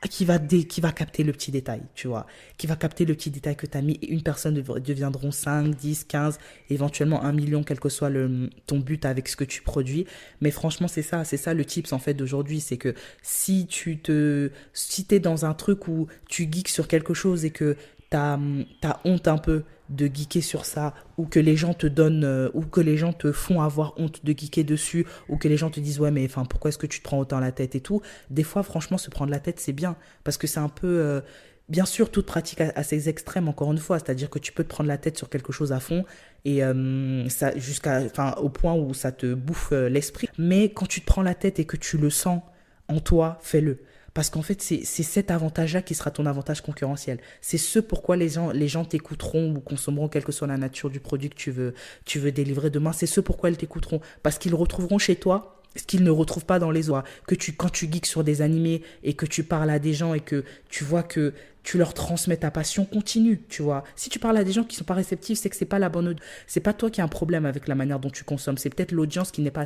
qui 0.09 0.25
va, 0.25 0.39
qui 0.39 0.81
va 0.81 0.93
capter 0.93 1.25
le 1.25 1.33
petit 1.33 1.51
détail, 1.51 1.83
tu 1.95 2.09
vois, 2.09 2.27
qui 2.57 2.67
va 2.67 2.77
capter 2.77 3.05
le 3.05 3.15
petit 3.15 3.31
détail 3.31 3.55
que 3.55 3.67
tu 3.67 3.79
mis. 3.83 3.99
Et 4.01 4.11
une 4.11 4.23
personne 4.23 4.55
deviendront 4.55 5.31
5, 5.31 5.75
10, 5.75 6.05
15, 6.05 6.39
éventuellement 6.71 7.23
un 7.23 7.33
million, 7.33 7.63
quel 7.63 7.79
que 7.79 7.91
soit 7.91 8.09
le, 8.09 8.49
ton 8.67 8.79
but 8.79 9.05
avec 9.05 9.29
ce 9.29 9.37
que 9.37 9.45
tu 9.45 9.61
produis. 9.61 10.07
Mais 10.41 10.51
franchement, 10.51 10.89
c'est 10.89 11.03
ça, 11.03 11.25
c'est 11.25 11.37
ça 11.37 11.53
le 11.53 11.65
tips 11.67 11.93
en 11.93 11.99
fait 11.99 12.15
d'aujourd'hui. 12.15 12.61
C'est 12.61 12.79
que 12.79 12.95
si 13.23 13.67
tu 13.67 13.99
te, 13.99 14.51
si 14.73 15.05
t'es 15.05 15.21
dans 15.21 15.45
un 15.45 15.53
truc 15.53 15.87
où 15.87 16.07
tu 16.29 16.49
geeks 16.51 16.69
sur 16.69 16.89
quelque 16.89 17.13
chose 17.13 17.45
et 17.45 17.51
que 17.51 17.77
t'as 18.11 18.39
as 18.83 19.01
honte 19.05 19.29
un 19.29 19.39
peu 19.39 19.63
de 19.89 20.07
geeker 20.07 20.43
sur 20.43 20.65
ça, 20.65 20.95
ou 21.17 21.27
que 21.27 21.41
les 21.41 21.57
gens 21.57 21.75
te 21.75 21.87
donnent, 21.87 22.25
euh, 22.25 22.49
ou 22.55 22.63
que 22.63 22.81
les 22.81 22.97
gens 22.97 23.13
te 23.13 23.33
font 23.33 23.61
avoir 23.61 23.95
honte 23.99 24.25
de 24.25 24.33
geeker 24.37 24.65
dessus, 24.65 25.07
ou 25.29 25.37
que 25.37 25.49
les 25.49 25.57
gens 25.57 25.71
te 25.71 25.81
disent 25.81 26.01
ouais 26.01 26.11
mais 26.11 26.25
enfin 26.25 26.45
pourquoi 26.45 26.69
est-ce 26.69 26.79
que 26.79 26.87
tu 26.87 27.01
te 27.01 27.05
prends 27.05 27.19
autant 27.19 27.41
la 27.41 27.53
tête 27.53 27.75
et 27.75 27.81
tout. 27.81 28.01
Des 28.31 28.45
fois 28.45 28.63
franchement 28.63 28.99
se 28.99 29.11
prendre 29.11 29.31
la 29.31 29.41
tête 29.41 29.61
c'est 29.61 29.73
bien 29.73 29.97
parce 30.25 30.37
que 30.37 30.47
c'est 30.47 30.61
un 30.61 30.69
peu 30.69 30.87
euh, 30.87 31.21
bien 31.69 31.85
sûr 31.85 32.11
toute 32.11 32.27
pratique 32.27 32.61
à, 32.61 32.83
ses 32.83 33.09
extrêmes 33.09 33.49
encore 33.49 33.73
une 33.73 33.79
fois, 33.79 33.99
c'est-à-dire 33.99 34.31
que 34.31 34.39
tu 34.39 34.53
peux 34.53 34.65
te 34.65 34.69
prendre 34.69 34.89
la 34.89 34.99
tête 34.99 35.19
sur 35.19 35.29
quelque 35.29 35.53
chose 35.53 35.73
à 35.73 35.81
fond 35.81 36.05
et 36.45 36.65
euh, 36.65 37.29
ça 37.29 37.57
jusqu'à 37.59 38.01
enfin 38.03 38.35
au 38.41 38.49
point 38.49 38.75
où 38.75 38.95
ça 38.95 39.13
te 39.13 39.35
bouffe 39.35 39.73
l'esprit. 39.73 40.29
Mais 40.39 40.71
quand 40.71 40.87
tu 40.87 41.01
te 41.01 41.07
prends 41.07 41.23
la 41.23 41.35
tête 41.35 41.59
et 41.59 41.65
que 41.65 41.77
tu 41.77 41.99
le 41.99 42.11
sens 42.11 42.43
en 42.89 43.01
toi, 43.01 43.39
fais-le 43.41 43.79
Parce 44.21 44.29
qu'en 44.29 44.43
fait, 44.43 44.61
c'est 44.61 44.85
cet 44.85 45.31
avantage-là 45.31 45.81
qui 45.81 45.95
sera 45.95 46.11
ton 46.11 46.27
avantage 46.27 46.61
concurrentiel. 46.61 47.21
C'est 47.41 47.57
ce 47.57 47.79
pourquoi 47.79 48.17
les 48.17 48.29
gens 48.29 48.51
les 48.51 48.69
gens 48.69 48.85
t'écouteront 48.85 49.55
ou 49.55 49.61
consommeront, 49.61 50.09
quelle 50.09 50.25
que 50.25 50.31
soit 50.31 50.47
la 50.47 50.59
nature 50.59 50.91
du 50.91 51.01
produit 51.01 51.31
que 51.31 51.37
tu 51.37 51.51
veux, 51.51 51.73
tu 52.05 52.19
veux 52.19 52.31
délivrer 52.31 52.69
demain. 52.69 52.93
C'est 52.93 53.07
ce 53.07 53.23
pourquoi 53.23 53.49
ils 53.49 53.57
t'écouteront. 53.57 54.03
Parce 54.23 54.37
qu'ils 54.37 54.55
retrouveront 54.55 54.99
chez 54.99 55.17
toi 55.17 55.57
ce 55.75 55.85
qu'ils 55.85 56.05
ne 56.05 56.11
retrouvent 56.11 56.45
pas 56.45 56.59
dans 56.59 56.71
les 56.71 56.91
autres. 56.91 57.05
Que 57.27 57.35
tu, 57.35 57.55
quand 57.55 57.71
tu 57.71 57.91
geeks 57.91 58.05
sur 58.05 58.23
des 58.23 58.43
animés 58.43 58.83
et 59.05 59.15
que 59.15 59.25
tu 59.25 59.43
parles 59.43 59.71
à 59.71 59.79
des 59.79 59.95
gens 59.95 60.13
et 60.13 60.21
que 60.21 60.45
tu 60.69 60.85
vois 60.85 61.03
que 61.03 61.33
tu 61.63 61.79
leur 61.79 61.95
transmets 61.95 62.39
ta 62.39 62.51
passion, 62.51 62.85
continue, 62.85 63.43
tu 63.49 63.63
vois. 63.63 63.85
Si 63.95 64.09
tu 64.09 64.19
parles 64.19 64.37
à 64.37 64.45
des 64.45 64.53
gens 64.53 64.65
qui 64.65 64.77
sont 64.77 64.85
pas 64.85 64.95
réceptifs, 64.95 65.39
c'est 65.39 65.51
que 65.51 65.57
c'est 65.57 65.67
pas 65.67 65.79
la 65.79 65.89
bonne, 65.89 66.17
c'est 66.47 66.61
pas 66.61 66.73
toi 66.73 66.91
qui 66.91 67.01
as 67.01 67.05
un 67.05 67.09
problème 67.09 67.45
avec 67.45 67.69
la 67.69 67.75
manière 67.75 68.01
dont 68.01 68.11
tu 68.11 68.25
consommes, 68.25 68.59
c'est 68.59 68.71
peut-être 68.75 68.93
l'audience 68.93 69.31
qui 69.31 69.43
n'est 69.43 69.51
pas 69.51 69.65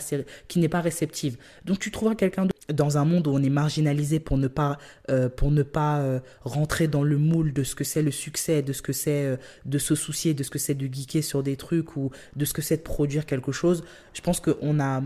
qui 0.48 0.58
n'est 0.58 0.68
pas 0.68 0.80
réceptive. 0.80 1.38
Donc 1.64 1.78
tu 1.78 1.90
trouveras 1.90 2.14
quelqu'un 2.16 2.46
dans 2.72 2.96
un 2.96 3.04
monde 3.04 3.26
où 3.26 3.30
on 3.30 3.42
est 3.42 3.50
marginalisé 3.50 4.20
pour 4.20 4.38
ne 4.38 4.48
pas, 4.48 4.78
euh, 5.10 5.28
pour 5.28 5.50
ne 5.50 5.62
pas 5.62 5.98
euh, 5.98 6.20
rentrer 6.42 6.88
dans 6.88 7.02
le 7.02 7.18
moule 7.18 7.52
de 7.52 7.62
ce 7.62 7.74
que 7.74 7.84
c'est 7.84 8.02
le 8.02 8.10
succès, 8.10 8.62
de 8.62 8.72
ce 8.72 8.82
que 8.82 8.92
c'est 8.92 9.24
euh, 9.24 9.36
de 9.66 9.78
se 9.78 9.94
soucier, 9.94 10.34
de 10.34 10.42
ce 10.42 10.50
que 10.50 10.58
c'est 10.58 10.74
de 10.74 10.86
geeker 10.92 11.22
sur 11.22 11.42
des 11.42 11.56
trucs 11.56 11.96
ou 11.96 12.10
de 12.36 12.44
ce 12.44 12.52
que 12.54 12.62
c'est 12.62 12.78
de 12.78 12.82
produire 12.82 13.26
quelque 13.26 13.52
chose. 13.52 13.84
Je 14.14 14.20
pense 14.22 14.40
qu'on 14.40 14.80
a, 14.80 15.02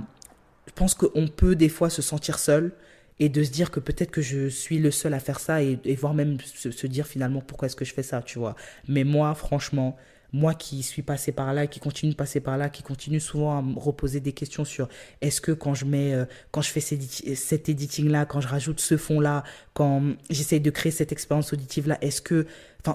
je 0.67 0.73
pense 0.75 0.95
qu'on 0.95 1.27
peut 1.29 1.57
des 1.57 1.69
fois 1.69 1.91
se 1.91 2.03
sentir 2.03 2.39
seul 2.39 2.73
et 3.19 3.29
de 3.29 3.43
se 3.43 3.51
dire 3.51 3.73
que 3.73 3.81
peut-être 3.81 4.13
que 4.13 4.23
je 4.23 4.49
suis 4.49 4.79
le 4.79 4.93
seul 4.93 5.13
à 5.13 5.19
faire 5.19 5.41
ça 5.41 5.63
et, 5.63 5.81
et 5.85 5.97
voire 5.97 6.15
même 6.15 6.39
se, 6.41 6.87
dire 6.87 7.07
finalement 7.07 7.41
pourquoi 7.41 7.67
est-ce 7.67 7.77
que 7.77 7.85
je 7.85 7.93
fais 7.93 8.05
ça, 8.05 8.23
tu 8.23 8.39
vois. 8.39 8.55
Mais 8.87 9.03
moi, 9.03 9.35
franchement, 9.35 9.97
moi 10.33 10.55
qui 10.55 10.83
suis 10.83 11.03
passé 11.03 11.33
par 11.33 11.55
là, 11.55 11.67
qui 11.67 11.81
continue 11.81 12.13
de 12.13 12.17
passer 12.17 12.41
par 12.41 12.59
là, 12.59 12.69
qui 12.69 12.83
continue 12.83 13.21
souvent 13.21 13.59
à 13.59 13.63
me 13.63 13.79
reposer 13.79 14.21
des 14.21 14.33
questions 14.33 14.65
sur 14.65 14.89
est-ce 15.21 15.41
que 15.41 15.53
quand 15.53 15.75
je 15.75 15.85
mets, 15.85 16.15
euh, 16.15 16.27
quand 16.51 16.61
je 16.61 16.71
fais 16.71 16.81
cet 16.81 17.69
editing 17.69 18.09
là, 18.09 18.27
quand 18.27 18.41
je 18.41 18.49
rajoute 18.49 18.81
ce 18.81 18.97
fond 18.97 19.21
là, 19.21 19.43
quand 19.73 20.03
j'essaye 20.29 20.61
de 20.61 20.71
créer 20.71 20.93
cette 20.93 21.13
expérience 21.13 21.53
auditive 21.53 21.89
là, 21.89 21.99
est-ce 22.03 22.21
que, 22.21 22.47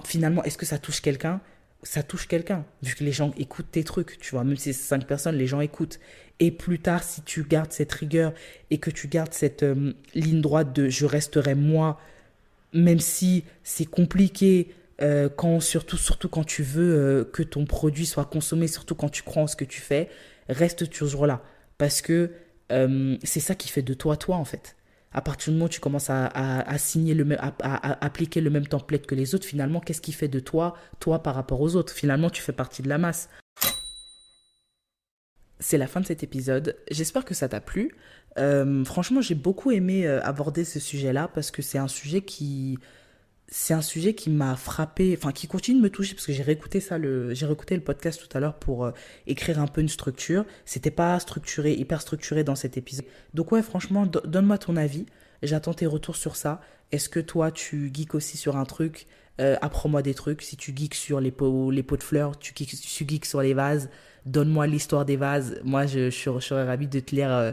finalement, 0.04 0.44
est-ce 0.44 0.58
que 0.58 0.66
ça 0.66 0.78
touche 0.78 1.00
quelqu'un? 1.00 1.40
Ça 1.82 2.02
touche 2.02 2.28
quelqu'un, 2.28 2.64
vu 2.82 2.94
que 2.94 3.04
les 3.04 3.12
gens 3.12 3.32
écoutent 3.36 3.70
tes 3.70 3.84
trucs, 3.84 4.18
tu 4.18 4.30
vois, 4.30 4.44
même 4.44 4.56
si 4.56 4.72
c'est 4.72 4.80
cinq 4.80 5.06
personnes, 5.06 5.36
les 5.36 5.46
gens 5.46 5.60
écoutent. 5.60 5.98
Et 6.40 6.50
plus 6.50 6.78
tard, 6.78 7.02
si 7.02 7.22
tu 7.22 7.42
gardes 7.44 7.72
cette 7.72 7.92
rigueur 7.92 8.32
et 8.70 8.78
que 8.78 8.90
tu 8.90 9.06
gardes 9.08 9.34
cette 9.34 9.62
euh, 9.62 9.92
ligne 10.14 10.40
droite 10.40 10.72
de 10.72 10.88
je 10.88 11.04
resterai 11.04 11.54
moi, 11.54 12.00
même 12.72 13.00
si 13.00 13.44
c'est 13.62 13.84
compliqué, 13.84 14.74
euh, 15.02 15.28
quand, 15.28 15.60
surtout, 15.60 15.96
surtout 15.96 16.28
quand 16.28 16.44
tu 16.44 16.62
veux 16.62 16.94
euh, 16.94 17.24
que 17.24 17.42
ton 17.42 17.64
produit 17.64 18.06
soit 18.06 18.24
consommé, 18.24 18.68
surtout 18.68 18.94
quand 18.94 19.08
tu 19.08 19.22
crois 19.22 19.42
en 19.42 19.46
ce 19.46 19.56
que 19.56 19.64
tu 19.64 19.80
fais, 19.80 20.08
reste 20.48 20.90
toujours 20.90 21.26
là. 21.26 21.42
Parce 21.78 22.02
que 22.02 22.30
c'est 23.22 23.40
ça 23.40 23.54
qui 23.54 23.68
fait 23.68 23.82
de 23.82 23.94
toi 23.94 24.16
toi, 24.16 24.36
en 24.36 24.44
fait 24.44 24.74
à 25.14 25.20
partir 25.20 25.52
du 25.52 25.56
moment 25.56 25.66
où 25.66 25.68
tu 25.68 25.80
commences 25.80 26.10
à, 26.10 26.76
signer 26.76 27.14
le 27.14 27.40
à, 27.40 28.04
appliquer 28.04 28.40
le 28.40 28.50
même 28.50 28.66
template 28.66 29.06
que 29.06 29.14
les 29.14 29.34
autres, 29.34 29.46
finalement, 29.46 29.78
qu'est-ce 29.80 30.00
qui 30.00 30.12
fait 30.12 30.28
de 30.28 30.40
toi, 30.40 30.76
toi 30.98 31.22
par 31.22 31.36
rapport 31.36 31.60
aux 31.60 31.76
autres? 31.76 31.92
Finalement, 31.92 32.30
tu 32.30 32.42
fais 32.42 32.52
partie 32.52 32.82
de 32.82 32.88
la 32.88 32.98
masse. 32.98 33.28
C'est 35.60 35.78
la 35.78 35.86
fin 35.86 36.00
de 36.00 36.06
cet 36.06 36.24
épisode. 36.24 36.76
J'espère 36.90 37.24
que 37.24 37.32
ça 37.32 37.48
t'a 37.48 37.60
plu. 37.60 37.94
Euh, 38.38 38.84
franchement, 38.84 39.20
j'ai 39.20 39.36
beaucoup 39.36 39.70
aimé 39.70 40.04
euh, 40.04 40.20
aborder 40.24 40.64
ce 40.64 40.80
sujet-là 40.80 41.30
parce 41.32 41.52
que 41.52 41.62
c'est 41.62 41.78
un 41.78 41.88
sujet 41.88 42.22
qui, 42.22 42.76
c'est 43.56 43.72
un 43.72 43.82
sujet 43.82 44.14
qui 44.14 44.30
m'a 44.30 44.56
frappé, 44.56 45.14
enfin 45.16 45.30
qui 45.30 45.46
continue 45.46 45.78
de 45.78 45.84
me 45.84 45.88
toucher 45.88 46.14
parce 46.14 46.26
que 46.26 46.32
j'ai 46.32 46.42
réécouté 46.42 46.80
ça, 46.80 46.98
le, 46.98 47.34
j'ai 47.34 47.46
réécouté 47.46 47.76
le 47.76 47.82
podcast 47.82 48.20
tout 48.20 48.36
à 48.36 48.40
l'heure 48.40 48.54
pour 48.54 48.84
euh, 48.84 48.90
écrire 49.28 49.60
un 49.60 49.68
peu 49.68 49.80
une 49.80 49.88
structure. 49.88 50.44
C'était 50.64 50.90
pas 50.90 51.20
structuré, 51.20 51.72
hyper 51.72 52.00
structuré 52.00 52.42
dans 52.42 52.56
cet 52.56 52.76
épisode. 52.76 53.04
Donc 53.32 53.52
ouais, 53.52 53.62
franchement, 53.62 54.06
donne-moi 54.06 54.58
ton 54.58 54.74
avis. 54.74 55.06
J'attends 55.44 55.72
tes 55.72 55.86
retours 55.86 56.16
sur 56.16 56.34
ça. 56.34 56.60
Est-ce 56.90 57.08
que 57.08 57.20
toi, 57.20 57.52
tu 57.52 57.92
geeks 57.94 58.16
aussi 58.16 58.36
sur 58.36 58.56
un 58.56 58.64
truc? 58.64 59.06
Euh, 59.40 59.54
Apprends-moi 59.62 60.02
des 60.02 60.14
trucs. 60.14 60.42
Si 60.42 60.56
tu 60.56 60.72
geeks 60.74 60.96
sur 60.96 61.20
les 61.20 61.30
pots, 61.30 61.70
les 61.70 61.84
pots 61.84 61.96
de 61.96 62.02
fleurs, 62.02 62.36
tu 62.36 62.54
geeks, 62.56 63.24
sur 63.24 63.40
les 63.40 63.54
vases. 63.54 63.88
Donne-moi 64.26 64.66
l'histoire 64.66 65.04
des 65.04 65.16
vases. 65.16 65.60
Moi, 65.62 65.86
je, 65.86 66.10
je, 66.10 66.40
serais 66.40 66.64
ravi 66.64 66.88
de 66.88 66.98
te 66.98 67.14
lire 67.14 67.30
euh, 67.30 67.52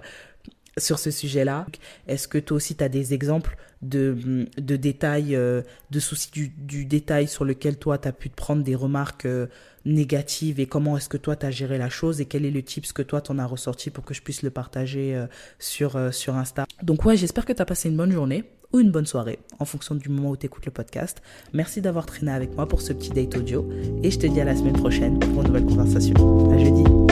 sur 0.78 1.00
ce 1.00 1.12
sujet-là. 1.12 1.66
Est-ce 2.08 2.28
que 2.28 2.38
toi 2.38 2.58
aussi 2.58 2.76
tu 2.76 2.84
as 2.84 2.90
des 2.90 3.14
exemples 3.14 3.58
de, 3.82 4.48
de 4.58 4.76
détails, 4.76 5.36
euh, 5.36 5.62
de 5.90 6.00
soucis 6.00 6.30
du, 6.32 6.50
du, 6.50 6.86
détail 6.86 7.28
sur 7.28 7.46
lequel 7.46 7.78
toi 7.78 7.98
tu 7.98 8.08
as 8.08 8.12
pu 8.12 8.30
te 8.30 8.36
prendre 8.36 8.64
des 8.64 8.76
remarques 8.76 9.26
euh, 9.26 9.48
négatives 9.86 10.60
et 10.60 10.68
comment 10.68 10.98
est-ce 10.98 11.10
que 11.10 11.18
toi 11.18 11.36
tu 11.36 11.46
as 11.46 11.52
géré 11.52 11.78
la 11.78 11.90
chose 11.90 12.22
et 12.22 12.26
quel 12.26 12.46
est 12.46 12.52
le 12.52 12.62
tips 12.62 12.94
que 12.94 13.02
toi 13.02 13.22
t'en 13.22 13.40
as 13.40 13.46
ressorti 13.46 13.90
pour 13.90 14.06
que 14.06 14.14
je 14.14 14.22
puisse 14.22 14.44
le 14.44 14.52
partager 14.52 15.16
euh, 15.16 15.26
sur, 15.58 15.98
sur 16.14 16.36
Insta. 16.36 16.66
Donc 16.84 17.06
ouais, 17.06 17.18
j'espère 17.18 17.46
que 17.46 17.54
tu 17.54 17.62
as 17.62 17.66
passé 17.66 17.90
une 17.90 17.98
bonne 17.98 18.12
journée 18.12 18.44
ou 18.72 18.80
une 18.80 18.92
bonne 18.92 19.08
soirée 19.08 19.40
en 19.60 19.66
fonction 19.66 19.96
du 19.96 20.10
moment 20.10 20.30
où 20.30 20.38
tu 20.38 20.46
écoutes 20.46 20.66
le 20.66 20.72
podcast. 20.72 21.22
Merci 21.54 21.82
d'avoir 21.82 22.06
traîné 22.06 22.32
avec 22.32 22.56
moi 22.56 22.68
pour 22.68 22.82
ce 22.82 22.94
petit 22.94 23.10
date 23.10 23.36
audio 23.36 23.68
et 24.04 24.12
je 24.12 24.20
te 24.20 24.28
dis 24.28 24.40
à 24.40 24.46
la 24.46 24.56
semaine 24.56 24.78
prochaine 24.78 25.20
pour 25.20 25.42
une 25.42 25.48
nouvelle 25.48 25.66
conversation. 25.66 26.52
À 26.52 26.58
jeudi. 26.58 27.11